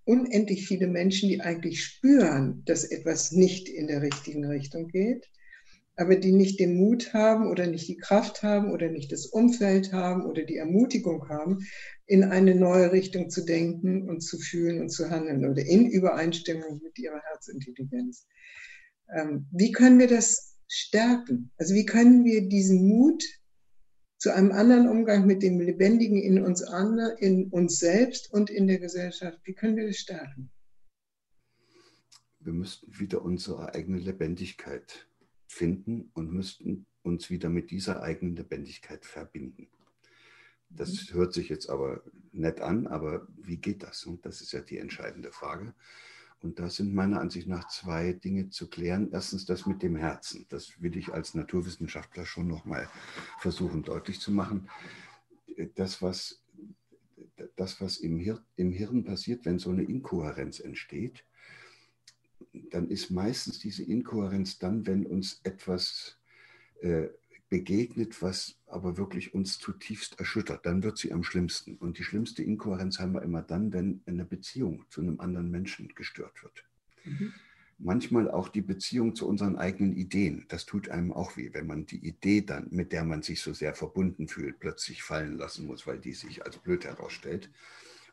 unendlich 0.10 0.67
viele 0.67 0.88
Menschen, 0.88 1.30
die 1.30 1.39
eigentlich 1.39 1.84
spüren, 1.84 2.63
dass 2.65 2.84
etwas 2.84 3.32
nicht 3.32 3.69
in 3.69 3.86
der 3.86 4.02
richtigen 4.02 4.43
Richtung 4.43 4.88
geht, 4.88 5.30
aber 5.95 6.15
die 6.15 6.32
nicht 6.32 6.60
den 6.60 6.78
Mut 6.78 7.13
haben 7.13 7.48
oder 7.48 7.67
nicht 7.67 7.88
die 7.88 7.98
Kraft 7.98 8.41
haben 8.41 8.72
oder 8.72 8.89
nicht 8.89 9.12
das 9.12 9.28
Umfeld 9.28 9.93
haben 9.93 10.26
oder 10.26 10.43
die 10.43 10.56
Ermutigung 10.56 11.30
haben, 11.30 11.60
in 12.08 12.24
eine 12.24 12.56
neue 12.56 12.91
Richtung 12.91 13.30
zu 13.30 13.45
denken 13.45 14.10
und 14.10 14.22
zu 14.22 14.39
fühlen 14.39 14.82
und 14.82 14.89
zu 14.89 15.12
handeln 15.12 15.45
oder 15.45 15.63
in 15.63 15.86
Übereinstimmung 15.86 16.82
mit 16.82 16.98
ihrer 16.98 17.22
Herzintelligenz. 17.30 18.26
Ähm, 19.15 19.45
wie 19.52 19.72
können 19.72 20.00
wir 20.00 20.08
das 20.08 20.56
stärken? 20.67 21.52
Also 21.58 21.76
wie 21.76 21.86
können 21.86 22.26
wir 22.26 22.50
diesen 22.50 22.88
Mut 22.88 23.24
zu 24.19 24.34
einem 24.34 24.51
anderen 24.51 24.89
Umgang 24.89 25.25
mit 25.25 25.41
dem 25.41 25.62
Lebendigen 25.62 26.21
in 26.21 26.43
uns, 26.43 26.62
in 27.19 27.49
uns 27.49 27.79
selbst 27.79 28.32
und 28.34 28.49
in 28.49 28.67
der 28.67 28.79
Gesellschaft. 28.79 29.39
Wie 29.45 29.53
können 29.53 29.77
wir 29.77 29.88
das 29.88 29.97
stärken? 29.97 30.51
Wir 32.41 32.53
müssten 32.53 32.99
wieder 32.99 33.21
unsere 33.21 33.73
eigene 33.73 33.97
Lebendigkeit 33.97 35.08
finden 35.47 36.12
und 36.13 36.32
müssten 36.32 36.86
uns 37.01 37.29
wieder 37.29 37.49
mit 37.49 37.71
dieser 37.71 38.03
eigenen 38.03 38.36
Lebendigkeit 38.36 39.05
verbinden. 39.05 39.69
Das 40.69 41.10
mhm. 41.10 41.15
hört 41.15 41.34
sich 41.34 41.47
jetzt 41.47 41.69
aber 41.69 42.03
nett 42.34 42.60
an, 42.60 42.88
aber 42.88 43.25
wie 43.38 43.58
geht 43.58 43.84
das? 43.84 44.03
Und 44.03 44.25
das 44.25 44.41
ist 44.41 44.51
ja 44.51 44.60
die 44.60 44.77
entscheidende 44.77 45.32
Frage. 45.32 45.73
Und 46.41 46.60
da 46.60 46.69
sind 46.69 46.93
meiner 46.93 47.19
Ansicht 47.19 47.47
nach 47.47 47.67
zwei 47.67 48.13
Dinge 48.13 48.49
zu 48.49 48.69
klären. 48.69 49.10
Erstens 49.12 49.45
das 49.45 49.65
mit 49.65 49.84
dem 49.84 49.97
Herzen. 49.97 50.45
Das 50.49 50.82
will 50.82 50.95
ich 50.95 51.13
als 51.13 51.34
Naturwissenschaftler 51.34 52.25
schon 52.25 52.47
nochmal 52.47 52.89
versuchen 53.39 53.84
deutlich 53.84 54.21
zu 54.21 54.32
machen. 54.32 54.69
Das, 55.75 56.02
was, 56.02 56.41
das, 57.58 57.82
was 57.82 57.97
im, 57.97 58.19
Hir 58.19 58.41
im 58.56 58.71
Hirn 58.71 59.04
passiert, 59.04 59.45
wenn 59.45 59.60
so 59.60 59.69
eine 59.69 59.84
Inkohärenz 59.84 60.62
entsteht, 60.62 61.25
dann 62.54 62.89
ist 62.89 63.12
meistens 63.12 63.60
diese 63.60 63.84
Inkohärenz 63.84 64.60
dann, 64.60 64.88
wenn 64.88 65.06
uns 65.06 65.41
etwas 65.43 66.17
äh, 66.82 67.10
begegnet, 67.49 68.21
was 68.21 68.55
aber 68.67 68.97
wirklich 68.97 69.33
uns 69.33 69.57
zutiefst 69.57 70.19
erschüttert, 70.19 70.65
dann 70.65 70.83
wird 70.83 70.97
sie 70.97 71.12
am 71.12 71.23
schlimmsten. 71.23 71.75
Und 71.77 71.97
die 71.97 72.03
schlimmste 72.03 72.43
Inkohärenz 72.43 72.99
haben 72.99 73.13
wir 73.13 73.23
immer 73.23 73.41
dann, 73.41 73.73
wenn 73.73 74.01
eine 74.05 74.25
Beziehung 74.25 74.85
zu 74.89 75.01
einem 75.01 75.19
anderen 75.19 75.49
Menschen 75.49 75.89
gestört 75.95 76.43
wird. 76.43 76.63
Mhm. 77.05 77.33
Manchmal 77.81 78.29
auch 78.29 78.49
die 78.49 78.62
Beziehung 78.62 79.15
zu 79.15 79.27
unseren 79.27 79.55
eigenen 79.55 79.95
Ideen. 79.95 80.45
Das 80.49 80.65
tut 80.65 80.89
einem 80.89 81.13
auch 81.13 81.38
weh, 81.38 81.49
wenn 81.53 81.65
man 81.65 81.85
die 81.85 82.05
Idee 82.05 82.41
dann, 82.41 82.67
mit 82.71 82.91
der 82.91 83.05
man 83.05 83.21
sich 83.21 83.41
so 83.41 83.53
sehr 83.53 83.73
verbunden 83.73 84.27
fühlt, 84.27 84.59
plötzlich 84.59 85.01
fallen 85.01 85.38
lassen 85.38 85.65
muss, 85.65 85.88
weil 85.88 85.97
die 85.97 86.13
sich 86.13 86.45
als 86.45 86.57
blöd 86.57 86.83
herausstellt. 86.83 87.49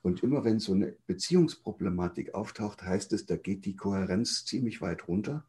Und 0.03 0.23
immer 0.23 0.45
wenn 0.45 0.61
so 0.61 0.73
eine 0.73 0.95
Beziehungsproblematik 1.09 2.33
auftaucht, 2.33 2.83
heißt 2.83 3.13
es, 3.13 3.27
da 3.27 3.37
geht 3.37 3.65
die 3.65 3.75
Kohärenz 3.75 4.45
ziemlich 4.45 4.81
weit 4.81 5.09
runter. 5.09 5.45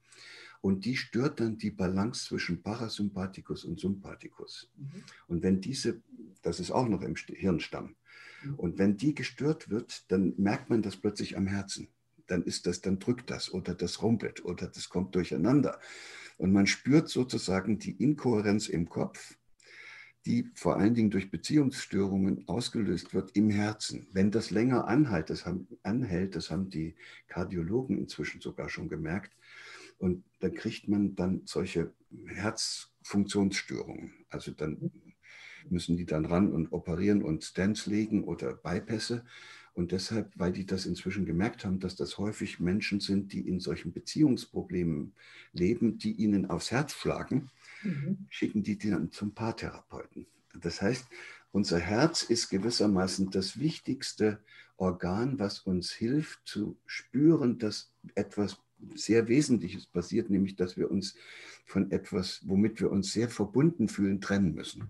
Und 0.61 0.85
die 0.85 0.95
stört 0.95 1.39
dann 1.39 1.57
die 1.57 1.71
Balance 1.71 2.25
zwischen 2.25 2.61
Parasympathikus 2.61 3.63
und 3.65 3.79
Sympathikus. 3.79 4.69
Mhm. 4.75 5.03
Und 5.27 5.43
wenn 5.43 5.61
diese, 5.61 6.01
das 6.41 6.59
ist 6.59 6.71
auch 6.71 6.87
noch 6.87 7.01
im 7.01 7.15
Hirnstamm, 7.15 7.95
mhm. 8.43 8.55
und 8.55 8.77
wenn 8.77 8.97
die 8.97 9.15
gestört 9.15 9.69
wird, 9.69 10.11
dann 10.11 10.33
merkt 10.37 10.69
man 10.69 10.81
das 10.81 10.97
plötzlich 10.97 11.37
am 11.37 11.47
Herzen. 11.47 11.89
Dann 12.27 12.43
ist 12.43 12.65
das, 12.65 12.81
dann 12.81 12.99
drückt 12.99 13.29
das 13.29 13.53
oder 13.53 13.73
das 13.73 14.01
rumpelt 14.01 14.43
oder 14.43 14.67
das 14.67 14.89
kommt 14.89 15.15
durcheinander. 15.15 15.79
Und 16.37 16.51
man 16.51 16.67
spürt 16.67 17.09
sozusagen 17.09 17.79
die 17.79 17.91
Inkohärenz 17.91 18.67
im 18.67 18.89
Kopf, 18.89 19.37
die 20.27 20.51
vor 20.55 20.75
allen 20.75 20.93
Dingen 20.93 21.09
durch 21.09 21.31
Beziehungsstörungen 21.31 22.47
ausgelöst 22.49 23.13
wird 23.13 23.31
im 23.35 23.49
Herzen. 23.49 24.07
Wenn 24.11 24.29
das 24.29 24.51
länger 24.51 24.85
anhält, 24.85 25.29
das 25.29 25.45
haben, 25.45 25.67
anhält, 25.83 26.35
das 26.35 26.51
haben 26.51 26.69
die 26.69 26.95
Kardiologen 27.27 27.97
inzwischen 27.97 28.41
sogar 28.41 28.69
schon 28.69 28.89
gemerkt, 28.89 29.37
und 29.97 30.23
dann 30.39 30.53
kriegt 30.53 30.87
man 30.87 31.15
dann 31.15 31.41
solche 31.45 31.93
Herzfunktionsstörungen. 32.27 34.13
Also 34.29 34.51
dann 34.51 34.91
müssen 35.69 35.97
die 35.97 36.05
dann 36.05 36.25
ran 36.25 36.51
und 36.51 36.71
operieren 36.71 37.23
und 37.23 37.43
Stents 37.43 37.85
legen 37.85 38.23
oder 38.23 38.53
Bypässe. 38.53 39.25
Und 39.73 39.91
deshalb, 39.91 40.31
weil 40.35 40.51
die 40.51 40.65
das 40.65 40.87
inzwischen 40.87 41.25
gemerkt 41.25 41.63
haben, 41.63 41.79
dass 41.79 41.95
das 41.95 42.17
häufig 42.17 42.59
Menschen 42.59 42.99
sind, 42.99 43.31
die 43.31 43.47
in 43.47 43.59
solchen 43.59 43.91
Beziehungsproblemen 43.91 45.13
leben, 45.51 45.99
die 45.99 46.13
ihnen 46.13 46.49
aufs 46.49 46.71
Herz 46.71 46.93
schlagen, 46.93 47.49
mhm. 47.83 48.25
schicken 48.29 48.63
die 48.63 48.77
die 48.77 48.89
dann 48.89 49.11
zum 49.11 49.35
Paartherapeuten. 49.35 50.25
Das 50.59 50.81
heißt, 50.81 51.05
unser 51.51 51.79
Herz 51.79 52.23
ist 52.23 52.49
gewissermaßen 52.49 53.29
das 53.29 53.59
wichtigste 53.59 54.39
Organ, 54.77 55.37
was 55.37 55.59
uns 55.59 55.91
hilft 55.91 56.39
zu 56.45 56.77
spüren, 56.85 57.59
dass 57.59 57.91
etwas 58.15 58.57
sehr 58.95 59.27
Wesentliches 59.27 59.85
passiert, 59.85 60.29
nämlich 60.29 60.55
dass 60.55 60.77
wir 60.77 60.91
uns 60.91 61.15
von 61.65 61.91
etwas, 61.91 62.41
womit 62.45 62.79
wir 62.79 62.91
uns 62.91 63.11
sehr 63.11 63.29
verbunden 63.29 63.87
fühlen, 63.87 64.21
trennen 64.21 64.53
müssen. 64.53 64.89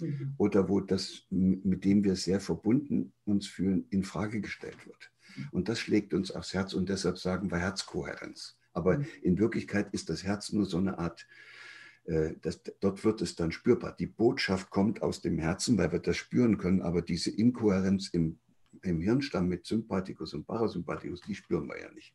Mhm. 0.00 0.34
Oder 0.38 0.68
wo 0.68 0.80
das, 0.80 1.26
mit 1.30 1.84
dem 1.84 2.04
wir 2.04 2.16
sehr 2.16 2.40
verbunden 2.40 3.12
uns 3.24 3.46
fühlen, 3.46 3.86
in 3.90 4.04
Frage 4.04 4.40
gestellt 4.40 4.86
wird. 4.86 5.10
Und 5.50 5.68
das 5.68 5.78
schlägt 5.78 6.14
uns 6.14 6.30
aufs 6.30 6.54
Herz 6.54 6.74
und 6.74 6.88
deshalb 6.88 7.18
sagen 7.18 7.50
wir 7.50 7.58
Herzkohärenz. 7.58 8.56
Aber 8.72 8.98
mhm. 8.98 9.06
in 9.22 9.38
Wirklichkeit 9.38 9.92
ist 9.92 10.08
das 10.08 10.24
Herz 10.24 10.52
nur 10.52 10.66
so 10.66 10.78
eine 10.78 10.98
Art, 10.98 11.26
äh, 12.04 12.34
das, 12.40 12.62
dort 12.80 13.04
wird 13.04 13.22
es 13.22 13.34
dann 13.34 13.52
spürbar. 13.52 13.94
Die 13.98 14.06
Botschaft 14.06 14.70
kommt 14.70 15.02
aus 15.02 15.20
dem 15.20 15.38
Herzen, 15.38 15.78
weil 15.78 15.92
wir 15.92 15.98
das 15.98 16.16
spüren 16.16 16.58
können, 16.58 16.82
aber 16.82 17.02
diese 17.02 17.30
Inkohärenz 17.30 18.08
im, 18.08 18.38
im 18.82 19.00
Hirnstamm 19.00 19.48
mit 19.48 19.66
Sympathikus 19.66 20.34
und 20.34 20.46
Parasympathikus, 20.46 21.20
die 21.22 21.34
spüren 21.34 21.68
wir 21.68 21.80
ja 21.80 21.90
nicht. 21.92 22.14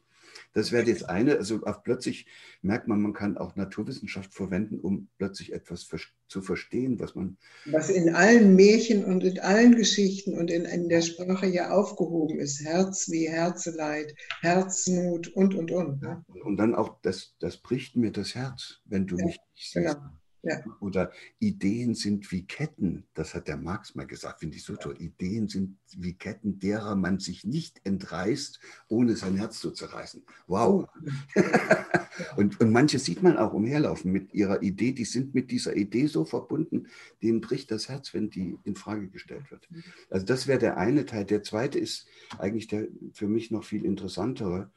Das 0.53 0.71
wäre 0.71 0.85
jetzt 0.85 1.09
eine, 1.09 1.37
also 1.37 1.59
plötzlich 1.83 2.27
merkt 2.61 2.87
man, 2.87 3.01
man 3.01 3.13
kann 3.13 3.37
auch 3.37 3.55
Naturwissenschaft 3.55 4.33
verwenden, 4.33 4.79
um 4.79 5.07
plötzlich 5.17 5.53
etwas 5.53 5.87
zu 6.27 6.41
verstehen, 6.41 6.99
was 6.99 7.15
man. 7.15 7.37
Was 7.65 7.89
in 7.89 8.13
allen 8.13 8.55
Märchen 8.55 9.05
und 9.05 9.23
in 9.23 9.39
allen 9.39 9.75
Geschichten 9.75 10.37
und 10.37 10.51
in, 10.51 10.65
in 10.65 10.89
der 10.89 11.01
Sprache 11.01 11.47
ja 11.47 11.71
aufgehoben 11.71 12.39
ist. 12.39 12.63
Herz 12.63 13.09
wie 13.09 13.29
Herzeleid, 13.29 14.15
Herznot 14.41 15.27
und, 15.29 15.55
und, 15.55 15.71
und. 15.71 16.01
Ne? 16.01 16.25
Und 16.43 16.57
dann 16.57 16.75
auch, 16.75 17.01
das, 17.01 17.35
das 17.39 17.57
bricht 17.57 17.95
mir 17.95 18.11
das 18.11 18.35
Herz, 18.35 18.79
wenn 18.85 19.07
du 19.07 19.17
ja, 19.17 19.25
mich 19.25 19.37
nicht 19.55 19.71
siehst. 19.71 19.73
Genau. 19.73 20.17
Ja. 20.47 20.63
Oder 20.79 21.11
Ideen 21.39 21.93
sind 21.93 22.31
wie 22.31 22.45
Ketten, 22.45 23.05
das 23.13 23.33
hat 23.33 23.49
der 23.49 23.57
Marx 23.57 23.95
mal 23.95 24.07
gesagt, 24.07 24.39
finde 24.39 24.55
ich 24.55 24.63
so 24.63 24.77
toll. 24.77 24.95
Ideen 24.99 25.49
sind 25.49 25.77
wie 25.97 26.13
Ketten, 26.13 26.59
derer 26.59 26.95
man 26.95 27.19
sich 27.19 27.43
nicht 27.43 27.81
entreißt, 27.83 28.59
ohne 28.87 29.17
sein 29.17 29.35
Herz 29.35 29.59
zu 29.59 29.71
zerreißen. 29.71 30.23
Wow. 30.47 30.87
Oh. 31.35 31.41
und, 32.37 32.61
und 32.61 32.71
manche 32.71 32.97
sieht 32.99 33.23
man 33.23 33.37
auch 33.37 33.53
umherlaufen 33.53 34.11
mit 34.11 34.33
ihrer 34.33 34.61
Idee, 34.61 34.93
die 34.93 35.05
sind 35.05 35.35
mit 35.35 35.51
dieser 35.51 35.75
Idee 35.75 36.07
so 36.07 36.23
verbunden, 36.23 36.87
denen 37.21 37.41
bricht 37.41 37.69
das 37.71 37.89
Herz, 37.89 38.13
wenn 38.13 38.29
die 38.29 38.57
in 38.63 38.75
Frage 38.75 39.09
gestellt 39.09 39.51
wird. 39.51 39.67
Also 40.09 40.25
das 40.25 40.47
wäre 40.47 40.59
der 40.59 40.77
eine 40.77 41.05
Teil. 41.05 41.25
Der 41.25 41.43
zweite 41.43 41.77
ist 41.77 42.07
eigentlich 42.37 42.67
der 42.67 42.87
für 43.11 43.27
mich 43.27 43.51
noch 43.51 43.65
viel 43.65 43.83
interessantere. 43.83 44.71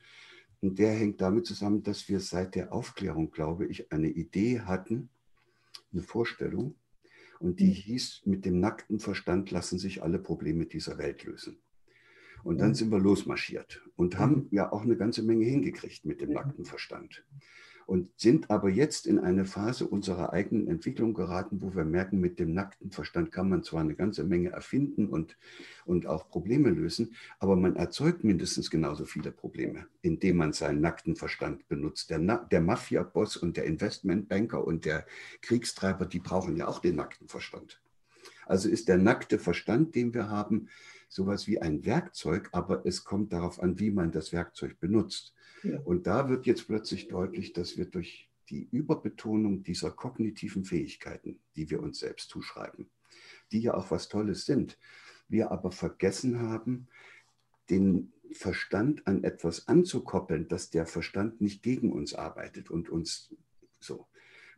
Und 0.60 0.78
der 0.78 0.92
hängt 0.92 1.20
damit 1.20 1.46
zusammen, 1.46 1.82
dass 1.82 2.08
wir 2.08 2.20
seit 2.20 2.54
der 2.54 2.72
Aufklärung, 2.72 3.30
glaube 3.30 3.66
ich, 3.66 3.92
eine 3.92 4.08
Idee 4.08 4.60
hatten, 4.60 5.08
eine 5.92 6.02
Vorstellung 6.02 6.76
und 7.38 7.60
die 7.60 7.68
mhm. 7.68 7.74
hieß, 7.74 8.22
mit 8.26 8.44
dem 8.44 8.60
nackten 8.60 8.98
Verstand 8.98 9.50
lassen 9.50 9.78
sich 9.78 10.02
alle 10.02 10.18
Probleme 10.18 10.66
dieser 10.66 10.98
Welt 10.98 11.24
lösen. 11.24 11.58
Und 12.42 12.58
dann 12.58 12.74
sind 12.74 12.90
wir 12.90 12.98
losmarschiert 12.98 13.82
und 13.96 14.18
haben 14.18 14.34
mhm. 14.34 14.48
ja 14.50 14.72
auch 14.72 14.82
eine 14.82 14.96
ganze 14.96 15.22
Menge 15.22 15.44
hingekriegt 15.44 16.04
mit 16.04 16.20
dem 16.20 16.32
nackten 16.32 16.64
Verstand 16.64 17.24
und 17.90 18.08
sind 18.20 18.52
aber 18.52 18.68
jetzt 18.68 19.04
in 19.04 19.18
eine 19.18 19.44
Phase 19.44 19.84
unserer 19.84 20.32
eigenen 20.32 20.68
Entwicklung 20.68 21.12
geraten, 21.12 21.60
wo 21.60 21.74
wir 21.74 21.84
merken, 21.84 22.20
mit 22.20 22.38
dem 22.38 22.54
nackten 22.54 22.92
Verstand 22.92 23.32
kann 23.32 23.48
man 23.48 23.64
zwar 23.64 23.80
eine 23.80 23.96
ganze 23.96 24.22
Menge 24.22 24.50
erfinden 24.50 25.08
und, 25.08 25.36
und 25.86 26.06
auch 26.06 26.28
Probleme 26.28 26.70
lösen, 26.70 27.16
aber 27.40 27.56
man 27.56 27.74
erzeugt 27.74 28.22
mindestens 28.22 28.70
genauso 28.70 29.06
viele 29.06 29.32
Probleme, 29.32 29.86
indem 30.02 30.36
man 30.36 30.52
seinen 30.52 30.80
nackten 30.80 31.16
Verstand 31.16 31.66
benutzt. 31.66 32.10
Der, 32.10 32.20
der 32.20 32.60
Mafia-Boss 32.60 33.36
und 33.36 33.56
der 33.56 33.64
Investmentbanker 33.64 34.64
und 34.64 34.84
der 34.84 35.04
Kriegstreiber, 35.42 36.06
die 36.06 36.20
brauchen 36.20 36.56
ja 36.56 36.68
auch 36.68 36.78
den 36.78 36.94
nackten 36.94 37.26
Verstand. 37.26 37.82
Also 38.46 38.68
ist 38.68 38.86
der 38.86 38.98
nackte 38.98 39.40
Verstand, 39.40 39.96
den 39.96 40.14
wir 40.14 40.28
haben, 40.28 40.68
sowas 41.08 41.48
wie 41.48 41.60
ein 41.60 41.84
Werkzeug, 41.84 42.50
aber 42.52 42.86
es 42.86 43.02
kommt 43.02 43.32
darauf 43.32 43.60
an, 43.60 43.80
wie 43.80 43.90
man 43.90 44.12
das 44.12 44.32
Werkzeug 44.32 44.78
benutzt. 44.78 45.34
Ja. 45.62 45.80
Und 45.80 46.06
da 46.06 46.28
wird 46.28 46.46
jetzt 46.46 46.66
plötzlich 46.66 47.08
deutlich, 47.08 47.52
dass 47.52 47.76
wir 47.76 47.86
durch 47.86 48.28
die 48.48 48.68
Überbetonung 48.70 49.62
dieser 49.62 49.90
kognitiven 49.90 50.64
Fähigkeiten, 50.64 51.38
die 51.56 51.70
wir 51.70 51.80
uns 51.80 52.00
selbst 52.00 52.30
zuschreiben, 52.30 52.90
die 53.52 53.60
ja 53.60 53.74
auch 53.74 53.90
was 53.90 54.08
Tolles 54.08 54.44
sind, 54.44 54.78
wir 55.28 55.50
aber 55.50 55.70
vergessen 55.70 56.40
haben, 56.40 56.88
den 57.68 58.12
Verstand 58.32 59.06
an 59.06 59.24
etwas 59.24 59.68
anzukoppeln, 59.68 60.48
dass 60.48 60.70
der 60.70 60.86
Verstand 60.86 61.40
nicht 61.40 61.62
gegen 61.62 61.92
uns 61.92 62.14
arbeitet 62.14 62.70
und 62.70 62.88
uns 62.88 63.34
so 63.78 64.06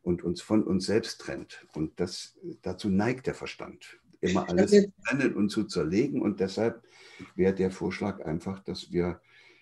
und 0.03 0.23
uns 0.23 0.41
von 0.43 0.65
uns 0.65 0.87
selbst 0.87 1.21
trennt. 1.21 1.67
Und 1.75 2.01
das, 2.01 2.39
dazu 2.63 2.89
neigt 2.89 3.27
der 3.27 3.35
Verstand, 3.35 4.01
immer 4.21 4.49
alles 4.49 4.71
zu 4.71 4.93
trennen 5.05 5.35
und 5.35 5.51
zu 5.51 5.65
zerlegen. 5.65 6.21
Und 6.23 6.41
deshalb 6.41 6.83
wäre 7.35 7.55
der 7.55 7.71
Vorschlag 7.71 8.25
einfach, 8.25 8.61
dass 8.61 8.93
wir 8.93 9.21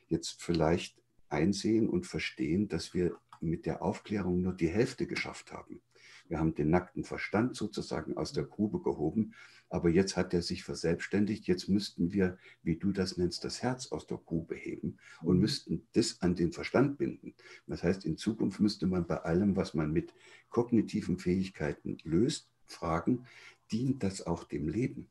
jetzt 0.08 0.42
vielleicht 0.42 0.99
einsehen 1.30 1.88
und 1.88 2.06
verstehen, 2.06 2.68
dass 2.68 2.94
wir 2.94 3.16
mit 3.40 3.66
der 3.66 3.82
Aufklärung 3.82 4.42
nur 4.42 4.52
die 4.52 4.68
Hälfte 4.68 5.06
geschafft 5.06 5.52
haben. 5.52 5.80
Wir 6.28 6.38
haben 6.38 6.54
den 6.54 6.70
nackten 6.70 7.02
Verstand 7.02 7.56
sozusagen 7.56 8.16
aus 8.16 8.32
der 8.32 8.44
Grube 8.44 8.80
gehoben, 8.80 9.34
aber 9.68 9.88
jetzt 9.88 10.16
hat 10.16 10.32
er 10.32 10.42
sich 10.42 10.62
verselbstständigt. 10.62 11.46
Jetzt 11.46 11.68
müssten 11.68 12.12
wir, 12.12 12.38
wie 12.62 12.76
du 12.76 12.92
das 12.92 13.16
nennst, 13.16 13.44
das 13.44 13.62
Herz 13.62 13.90
aus 13.90 14.06
der 14.06 14.18
Grube 14.18 14.54
heben 14.54 14.98
und 15.22 15.36
mhm. 15.36 15.40
müssten 15.40 15.86
das 15.92 16.22
an 16.22 16.36
den 16.36 16.52
Verstand 16.52 16.98
binden. 16.98 17.34
Das 17.66 17.82
heißt, 17.82 18.04
in 18.04 18.16
Zukunft 18.16 18.60
müsste 18.60 18.86
man 18.86 19.06
bei 19.06 19.16
allem, 19.18 19.56
was 19.56 19.74
man 19.74 19.92
mit 19.92 20.14
kognitiven 20.50 21.18
Fähigkeiten 21.18 21.98
löst, 22.04 22.48
fragen, 22.66 23.26
dient 23.72 24.02
das 24.02 24.24
auch 24.24 24.44
dem 24.44 24.68
Leben? 24.68 25.08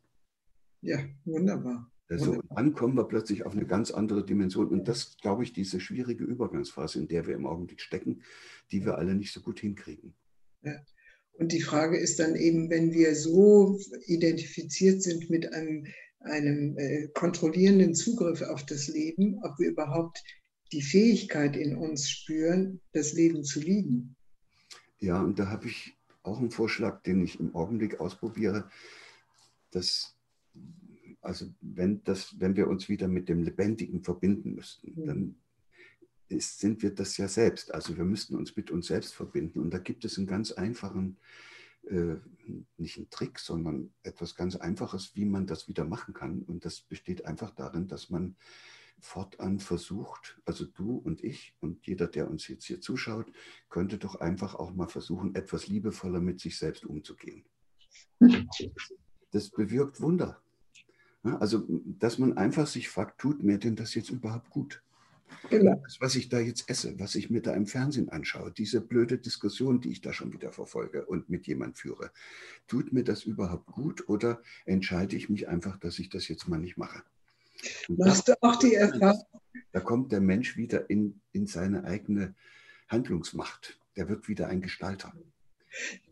Ja, 0.82 1.00
wunderbar. 1.26 1.92
Also, 2.10 2.34
und 2.34 2.44
dann 2.56 2.74
kommen 2.74 2.96
wir 2.96 3.04
plötzlich 3.04 3.46
auf 3.46 3.54
eine 3.54 3.68
ganz 3.68 3.92
andere 3.92 4.26
Dimension. 4.26 4.68
Und 4.68 4.88
das, 4.88 5.16
glaube 5.22 5.44
ich, 5.44 5.54
diese 5.54 5.80
schwierige 5.80 6.24
Übergangsphase, 6.24 7.00
in 7.00 7.08
der 7.08 7.28
wir 7.28 7.36
im 7.36 7.46
Augenblick 7.46 7.82
stecken, 7.82 8.24
die 8.72 8.84
wir 8.84 8.98
alle 8.98 9.14
nicht 9.14 9.32
so 9.32 9.42
gut 9.42 9.60
hinkriegen. 9.60 10.16
Ja. 10.64 10.74
Und 11.34 11.54
die 11.54 11.62
Frage 11.62 11.98
ist 11.98 12.20
dann 12.20 12.36
eben, 12.36 12.70
wenn 12.70 12.92
wir 12.92 13.16
so 13.16 13.80
identifiziert 14.08 15.02
sind 15.02 15.30
mit 15.30 15.54
einem, 15.54 15.86
einem 16.20 16.78
äh, 16.78 17.08
kontrollierenden 17.14 17.94
Zugriff 17.94 18.42
auf 18.42 18.66
das 18.66 18.88
Leben, 18.88 19.40
ob 19.44 19.58
wir 19.60 19.70
überhaupt 19.70 20.22
die 20.74 20.82
Fähigkeit 20.82 21.56
in 21.56 21.78
uns 21.78 22.10
spüren, 22.10 22.82
das 22.92 23.14
Leben 23.14 23.44
zu 23.44 23.60
lieben. 23.62 24.16
Ja, 25.00 25.22
und 25.22 25.40
da 25.40 25.48
habe 25.48 25.68
ich 25.68 25.94
auch 26.24 26.40
einen 26.40 26.52
Vorschlag, 26.52 27.04
den 27.04 27.24
ich 27.24 27.40
im 27.40 27.56
Augenblick 27.56 28.00
ausprobiere, 28.00 28.70
dass 29.72 30.19
also 31.22 31.48
wenn, 31.62 32.04
das, 32.04 32.40
wenn 32.40 32.56
wir 32.56 32.68
uns 32.68 32.90
wieder 32.90 33.08
mit 33.08 33.30
dem 33.30 33.44
Lebendigen 33.44 34.04
verbinden 34.04 34.56
müssten, 34.56 34.94
mhm. 34.96 35.06
dann 35.06 35.36
ist, 36.30 36.60
sind 36.60 36.82
wir 36.82 36.94
das 36.94 37.18
ja 37.18 37.28
selbst. 37.28 37.74
Also 37.74 37.98
wir 37.98 38.06
müssten 38.06 38.36
uns 38.36 38.56
mit 38.56 38.72
uns 38.72 38.88
selbst 38.88 39.14
verbinden. 39.14 39.60
Und 39.60 39.74
da 39.74 39.80
gibt 39.80 40.06
es 40.06 40.18
einen 40.18 40.28
ganz 40.28 40.52
einfachen, 40.52 41.18
äh, 41.84 42.16
nicht 42.78 42.98
einen 42.98 43.10
Trick, 43.10 43.40
sondern 43.40 43.92
etwas 44.04 44.36
ganz 44.36 44.56
Einfaches, 44.56 45.16
wie 45.16 45.26
man 45.26 45.48
das 45.48 45.68
wieder 45.68 45.86
machen 45.86 46.14
kann. 46.14 46.44
Und 46.44 46.66
das 46.66 46.82
besteht 46.82 47.26
einfach 47.26 47.52
darin, 47.52 47.88
dass 47.88 48.10
man 48.10 48.36
fortan 49.02 49.60
versucht, 49.60 50.40
also 50.46 50.66
du 50.66 50.98
und 50.98 51.24
ich 51.24 51.56
und 51.62 51.88
jeder, 51.88 52.08
der 52.08 52.30
uns 52.30 52.48
jetzt 52.48 52.66
hier 52.66 52.82
zuschaut, 52.82 53.32
könnte 53.70 53.98
doch 53.98 54.16
einfach 54.16 54.56
auch 54.56 54.74
mal 54.74 54.88
versuchen, 54.88 55.36
etwas 55.36 55.68
liebevoller 55.68 56.20
mit 56.20 56.40
sich 56.42 56.58
selbst 56.58 56.86
umzugehen. 56.86 57.46
Das 59.32 59.50
bewirkt 59.50 60.02
Wunder. 60.02 60.42
Also, 61.38 61.66
dass 62.00 62.18
man 62.18 62.38
einfach 62.38 62.68
sich 62.68 62.90
fragt, 62.90 63.20
tut 63.20 63.44
mir 63.44 63.58
denn 63.58 63.76
das 63.76 63.96
jetzt 63.96 64.10
überhaupt 64.10 64.50
gut? 64.50 64.82
Genau. 65.50 65.82
Das, 65.84 66.02
was 66.02 66.16
ich 66.16 66.30
da 66.30 66.40
jetzt 66.40 66.70
esse, 66.70 67.00
was 67.00 67.16
ich 67.16 67.30
mir 67.30 67.42
da 67.42 67.54
im 67.54 67.66
Fernsehen 67.66 68.10
anschaue, 68.10 68.52
diese 68.52 68.82
blöde 68.82 69.18
Diskussion, 69.18 69.80
die 69.80 69.92
ich 69.92 70.02
da 70.02 70.12
schon 70.12 70.34
wieder 70.34 70.52
verfolge 70.52 71.06
und 71.06 71.30
mit 71.30 71.48
jemand 71.48 71.78
führe, 71.78 72.12
tut 72.68 72.94
mir 72.94 73.04
das 73.04 73.24
überhaupt 73.24 73.68
gut 73.68 74.10
oder 74.10 74.42
entscheide 74.66 75.16
ich 75.16 75.30
mich 75.30 75.48
einfach, 75.48 75.78
dass 75.78 76.00
ich 76.00 76.10
das 76.10 76.28
jetzt 76.28 76.48
mal 76.48 76.60
nicht 76.60 76.78
mache? 76.78 77.04
Machst 77.90 78.28
du 78.28 78.34
auch 78.42 78.56
die 78.58 78.76
Erfahrung? 78.76 79.24
Da 79.72 79.80
kommt 79.80 80.12
der 80.12 80.22
Mensch 80.22 80.58
wieder 80.58 80.90
in, 80.90 81.20
in 81.32 81.48
seine 81.48 81.84
eigene 81.84 82.34
Handlungsmacht. 82.88 83.80
Der 83.96 84.10
wird 84.10 84.28
wieder 84.28 84.48
ein 84.48 84.62
Gestalter. 84.62 85.14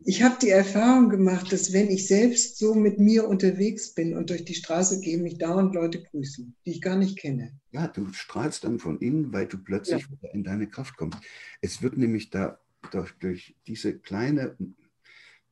Ich 0.04 0.22
habe 0.22 0.36
die 0.40 0.50
Erfahrung 0.50 1.10
gemacht, 1.10 1.52
dass 1.52 1.72
wenn 1.72 1.88
ich 1.88 2.06
selbst 2.06 2.58
so 2.58 2.74
mit 2.74 2.98
mir 2.98 3.28
unterwegs 3.28 3.94
bin 3.94 4.16
und 4.16 4.30
durch 4.30 4.44
die 4.44 4.54
Straße 4.54 5.00
gehe, 5.00 5.18
mich 5.18 5.38
dauernd 5.38 5.74
Leute 5.74 6.02
grüßen, 6.02 6.54
die 6.64 6.70
ich 6.70 6.80
gar 6.80 6.96
nicht 6.96 7.18
kenne. 7.18 7.52
Ja, 7.72 7.88
du 7.88 8.12
strahlst 8.12 8.64
dann 8.64 8.78
von 8.78 8.98
innen, 9.00 9.32
weil 9.32 9.46
du 9.46 9.58
plötzlich 9.58 10.02
ja. 10.02 10.10
wieder 10.10 10.34
in 10.34 10.44
deine 10.44 10.68
Kraft 10.68 10.96
kommst. 10.96 11.18
Es 11.60 11.82
wird 11.82 11.98
nämlich 11.98 12.30
da 12.30 12.58
durch, 12.90 13.12
durch 13.18 13.56
diese 13.66 13.98
kleine 13.98 14.56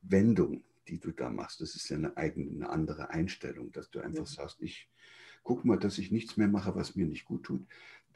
Wendung, 0.01 0.63
die 0.87 0.99
du 0.99 1.11
da 1.11 1.29
machst, 1.29 1.61
das 1.61 1.75
ist 1.75 1.89
ja 1.89 1.97
eine 1.97 2.15
eigene, 2.15 2.49
eine 2.51 2.69
andere 2.69 3.09
Einstellung, 3.09 3.71
dass 3.73 3.91
du 3.91 3.99
einfach 3.99 4.27
ja. 4.27 4.33
sagst, 4.33 4.61
ich 4.61 4.89
gucke 5.43 5.67
mal, 5.67 5.77
dass 5.77 5.97
ich 5.97 6.11
nichts 6.11 6.37
mehr 6.37 6.47
mache, 6.47 6.75
was 6.75 6.95
mir 6.95 7.05
nicht 7.05 7.25
gut 7.25 7.43
tut 7.43 7.65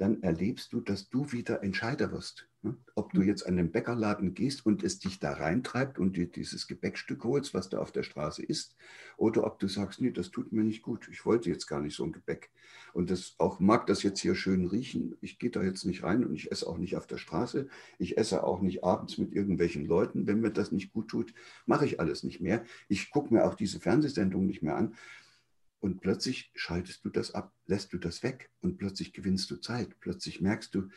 dann 0.01 0.23
erlebst 0.23 0.73
du, 0.73 0.81
dass 0.81 1.09
du 1.09 1.31
wieder 1.31 1.61
Entscheider 1.63 2.11
wirst. 2.11 2.47
Ne? 2.63 2.77
Ob 2.93 3.11
du 3.13 3.21
mhm. 3.21 3.27
jetzt 3.27 3.47
an 3.47 3.57
den 3.57 3.71
Bäckerladen 3.71 4.33
gehst 4.35 4.65
und 4.65 4.83
es 4.83 4.99
dich 4.99 5.19
da 5.19 5.33
reintreibt 5.33 5.97
und 5.97 6.15
dir 6.15 6.27
dieses 6.27 6.67
Gebäckstück 6.67 7.23
holst, 7.23 7.53
was 7.53 7.69
da 7.69 7.79
auf 7.79 7.91
der 7.91 8.03
Straße 8.03 8.43
ist, 8.43 8.75
oder 9.17 9.45
ob 9.45 9.59
du 9.59 9.67
sagst, 9.67 9.99
nee, 9.99 10.11
das 10.11 10.29
tut 10.29 10.51
mir 10.51 10.63
nicht 10.63 10.83
gut, 10.83 11.07
ich 11.11 11.25
wollte 11.25 11.49
jetzt 11.49 11.65
gar 11.65 11.81
nicht 11.81 11.95
so 11.95 12.03
ein 12.03 12.11
Gebäck. 12.11 12.51
Und 12.93 13.09
das 13.09 13.35
auch 13.39 13.59
mag 13.59 13.87
das 13.87 14.03
jetzt 14.03 14.19
hier 14.19 14.35
schön 14.35 14.65
riechen. 14.65 15.15
Ich 15.21 15.39
gehe 15.39 15.49
da 15.49 15.63
jetzt 15.63 15.85
nicht 15.85 16.03
rein 16.03 16.23
und 16.23 16.35
ich 16.35 16.51
esse 16.51 16.67
auch 16.67 16.77
nicht 16.77 16.97
auf 16.97 17.07
der 17.07 17.17
Straße. 17.17 17.67
Ich 17.97 18.17
esse 18.17 18.43
auch 18.43 18.61
nicht 18.61 18.83
abends 18.83 19.17
mit 19.17 19.33
irgendwelchen 19.33 19.85
Leuten. 19.85 20.27
Wenn 20.27 20.41
mir 20.41 20.51
das 20.51 20.71
nicht 20.71 20.93
gut 20.93 21.07
tut, 21.07 21.33
mache 21.65 21.85
ich 21.85 21.99
alles 21.99 22.23
nicht 22.23 22.41
mehr. 22.41 22.63
Ich 22.89 23.09
gucke 23.09 23.33
mir 23.33 23.45
auch 23.45 23.55
diese 23.55 23.79
Fernsehsendung 23.79 24.45
nicht 24.45 24.61
mehr 24.61 24.75
an, 24.75 24.95
und 25.81 25.99
plötzlich 25.99 26.51
schaltest 26.53 27.03
du 27.03 27.09
das 27.09 27.33
ab, 27.33 27.51
lässt 27.65 27.91
du 27.91 27.97
das 27.97 28.21
weg 28.21 28.51
und 28.61 28.77
plötzlich 28.77 29.13
gewinnst 29.13 29.49
du 29.49 29.55
Zeit. 29.55 29.99
Plötzlich 29.99 30.39
merkst 30.39 30.75
du, 30.75 30.89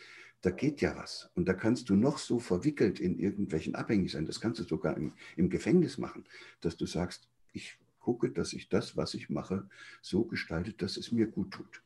da 0.45 0.51
geht 0.51 0.83
ja 0.83 0.95
was. 0.97 1.31
Und 1.35 1.49
da 1.49 1.55
kannst 1.55 1.89
du 1.89 1.97
noch 1.97 2.19
so 2.19 2.39
verwickelt 2.39 3.01
in 3.01 3.19
irgendwelchen 3.19 3.75
Abhängigkeiten, 3.75 4.27
das 4.27 4.41
kannst 4.41 4.61
du 4.61 4.65
sogar 4.65 4.97
im, 4.97 5.13
im 5.37 5.49
Gefängnis 5.49 5.97
machen, 5.97 6.25
dass 6.61 6.77
du 6.77 6.87
sagst, 6.87 7.29
ich 7.53 7.79
gucke, 7.99 8.31
dass 8.31 8.53
ich 8.53 8.69
das, 8.69 8.97
was 8.97 9.15
ich 9.15 9.31
mache, 9.31 9.67
so 10.03 10.25
gestalte, 10.25 10.75
dass 10.75 10.99
es 10.99 11.13
mir 11.13 11.27
gut 11.27 11.53
tut. 11.53 11.83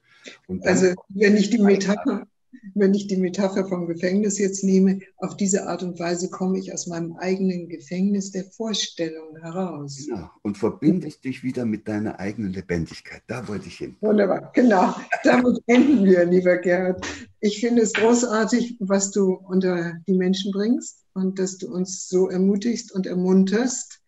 also 0.62 0.94
wenn 1.08 1.36
ich 1.36 1.50
die 1.50 1.58
Metapher, 1.58 2.26
wenn 2.74 2.94
ich 2.94 3.06
die 3.06 3.16
Metapher 3.16 3.66
vom 3.66 3.86
Gefängnis 3.86 4.38
jetzt 4.38 4.64
nehme, 4.64 5.00
auf 5.18 5.36
diese 5.36 5.66
Art 5.66 5.82
und 5.82 5.98
Weise 5.98 6.30
komme 6.30 6.58
ich 6.58 6.72
aus 6.72 6.86
meinem 6.86 7.16
eigenen 7.16 7.68
Gefängnis 7.68 8.30
der 8.30 8.44
Vorstellung 8.44 9.36
heraus. 9.40 10.06
Genau. 10.06 10.30
Und 10.42 10.58
verbindest 10.58 11.24
dich 11.24 11.42
wieder 11.42 11.64
mit 11.64 11.88
deiner 11.88 12.18
eigenen 12.18 12.52
Lebendigkeit. 12.52 13.22
Da 13.26 13.46
wollte 13.48 13.68
ich 13.68 13.78
hin. 13.78 13.96
Wunderbar. 14.00 14.50
Genau. 14.54 14.94
Damit 15.24 15.60
enden 15.66 16.04
wir, 16.04 16.24
lieber 16.24 16.56
Gerhard. 16.58 17.06
Ich 17.40 17.60
finde 17.60 17.82
es 17.82 17.92
großartig, 17.92 18.76
was 18.80 19.10
du 19.10 19.34
unter 19.34 19.94
die 20.06 20.14
Menschen 20.14 20.52
bringst 20.52 21.04
und 21.14 21.38
dass 21.38 21.58
du 21.58 21.72
uns 21.72 22.08
so 22.08 22.28
ermutigst 22.28 22.92
und 22.92 23.06
ermunterst, 23.06 24.00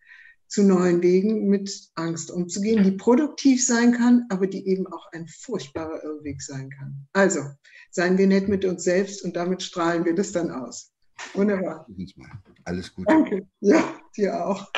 zu 0.51 0.63
neuen 0.63 1.01
Wegen 1.01 1.47
mit 1.47 1.89
Angst 1.95 2.29
umzugehen, 2.29 2.83
die 2.83 2.91
produktiv 2.91 3.65
sein 3.65 3.93
kann, 3.93 4.25
aber 4.29 4.47
die 4.47 4.67
eben 4.67 4.85
auch 4.85 5.07
ein 5.13 5.25
furchtbarer 5.27 6.03
Irrweg 6.03 6.41
sein 6.41 6.69
kann. 6.69 7.07
Also, 7.13 7.39
seien 7.89 8.17
wir 8.17 8.27
nett 8.27 8.49
mit 8.49 8.65
uns 8.65 8.83
selbst 8.83 9.23
und 9.23 9.37
damit 9.37 9.63
strahlen 9.63 10.03
wir 10.03 10.13
das 10.13 10.33
dann 10.33 10.51
aus. 10.51 10.91
Wunderbar. 11.33 11.87
Alles 12.65 12.93
Gute. 12.93 13.07
Danke. 13.07 13.47
Ja, 13.61 13.97
dir 14.17 14.45
auch. 14.45 14.69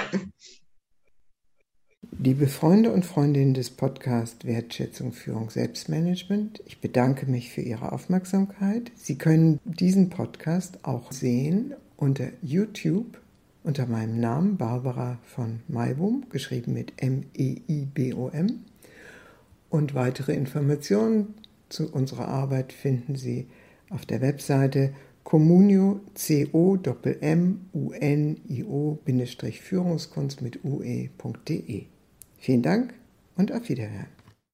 Liebe 2.19 2.47
Freunde 2.47 2.91
und 2.91 3.03
Freundinnen 3.03 3.55
des 3.55 3.71
Podcasts 3.71 4.45
Wertschätzung, 4.45 5.11
Führung, 5.11 5.49
Selbstmanagement, 5.49 6.61
ich 6.67 6.81
bedanke 6.81 7.25
mich 7.25 7.49
für 7.51 7.61
Ihre 7.61 7.91
Aufmerksamkeit. 7.91 8.91
Sie 8.95 9.17
können 9.17 9.59
diesen 9.63 10.11
Podcast 10.11 10.85
auch 10.85 11.11
sehen 11.11 11.73
unter 11.97 12.27
YouTube 12.43 13.22
unter 13.63 13.85
meinem 13.85 14.19
Namen 14.19 14.57
Barbara 14.57 15.19
von 15.23 15.61
Maibum, 15.67 16.25
geschrieben 16.29 16.73
mit 16.73 16.93
M-E-I-B-O-M. 16.97 18.47
E 18.47 18.53
Und 19.69 19.95
weitere 19.95 20.33
Informationen 20.33 21.33
zu 21.69 21.91
unserer 21.91 22.27
Arbeit 22.27 22.73
finden 22.73 23.15
Sie 23.15 23.47
auf 23.89 24.05
der 24.05 24.21
Webseite 24.21 24.93
communio 25.23 26.01
c 26.13 26.47
o 26.51 26.77
m 27.21 27.69
u 27.73 27.91
n 27.91 28.37
i 28.49 28.63
o 28.63 28.99
Führungskunst 29.05 30.41
mit 30.41 30.63
ue.de. 30.63 31.85
Vielen 32.37 32.61
Dank 32.61 32.93
und 33.37 33.51
auf 33.51 33.69
Wiederhören. 33.69 34.22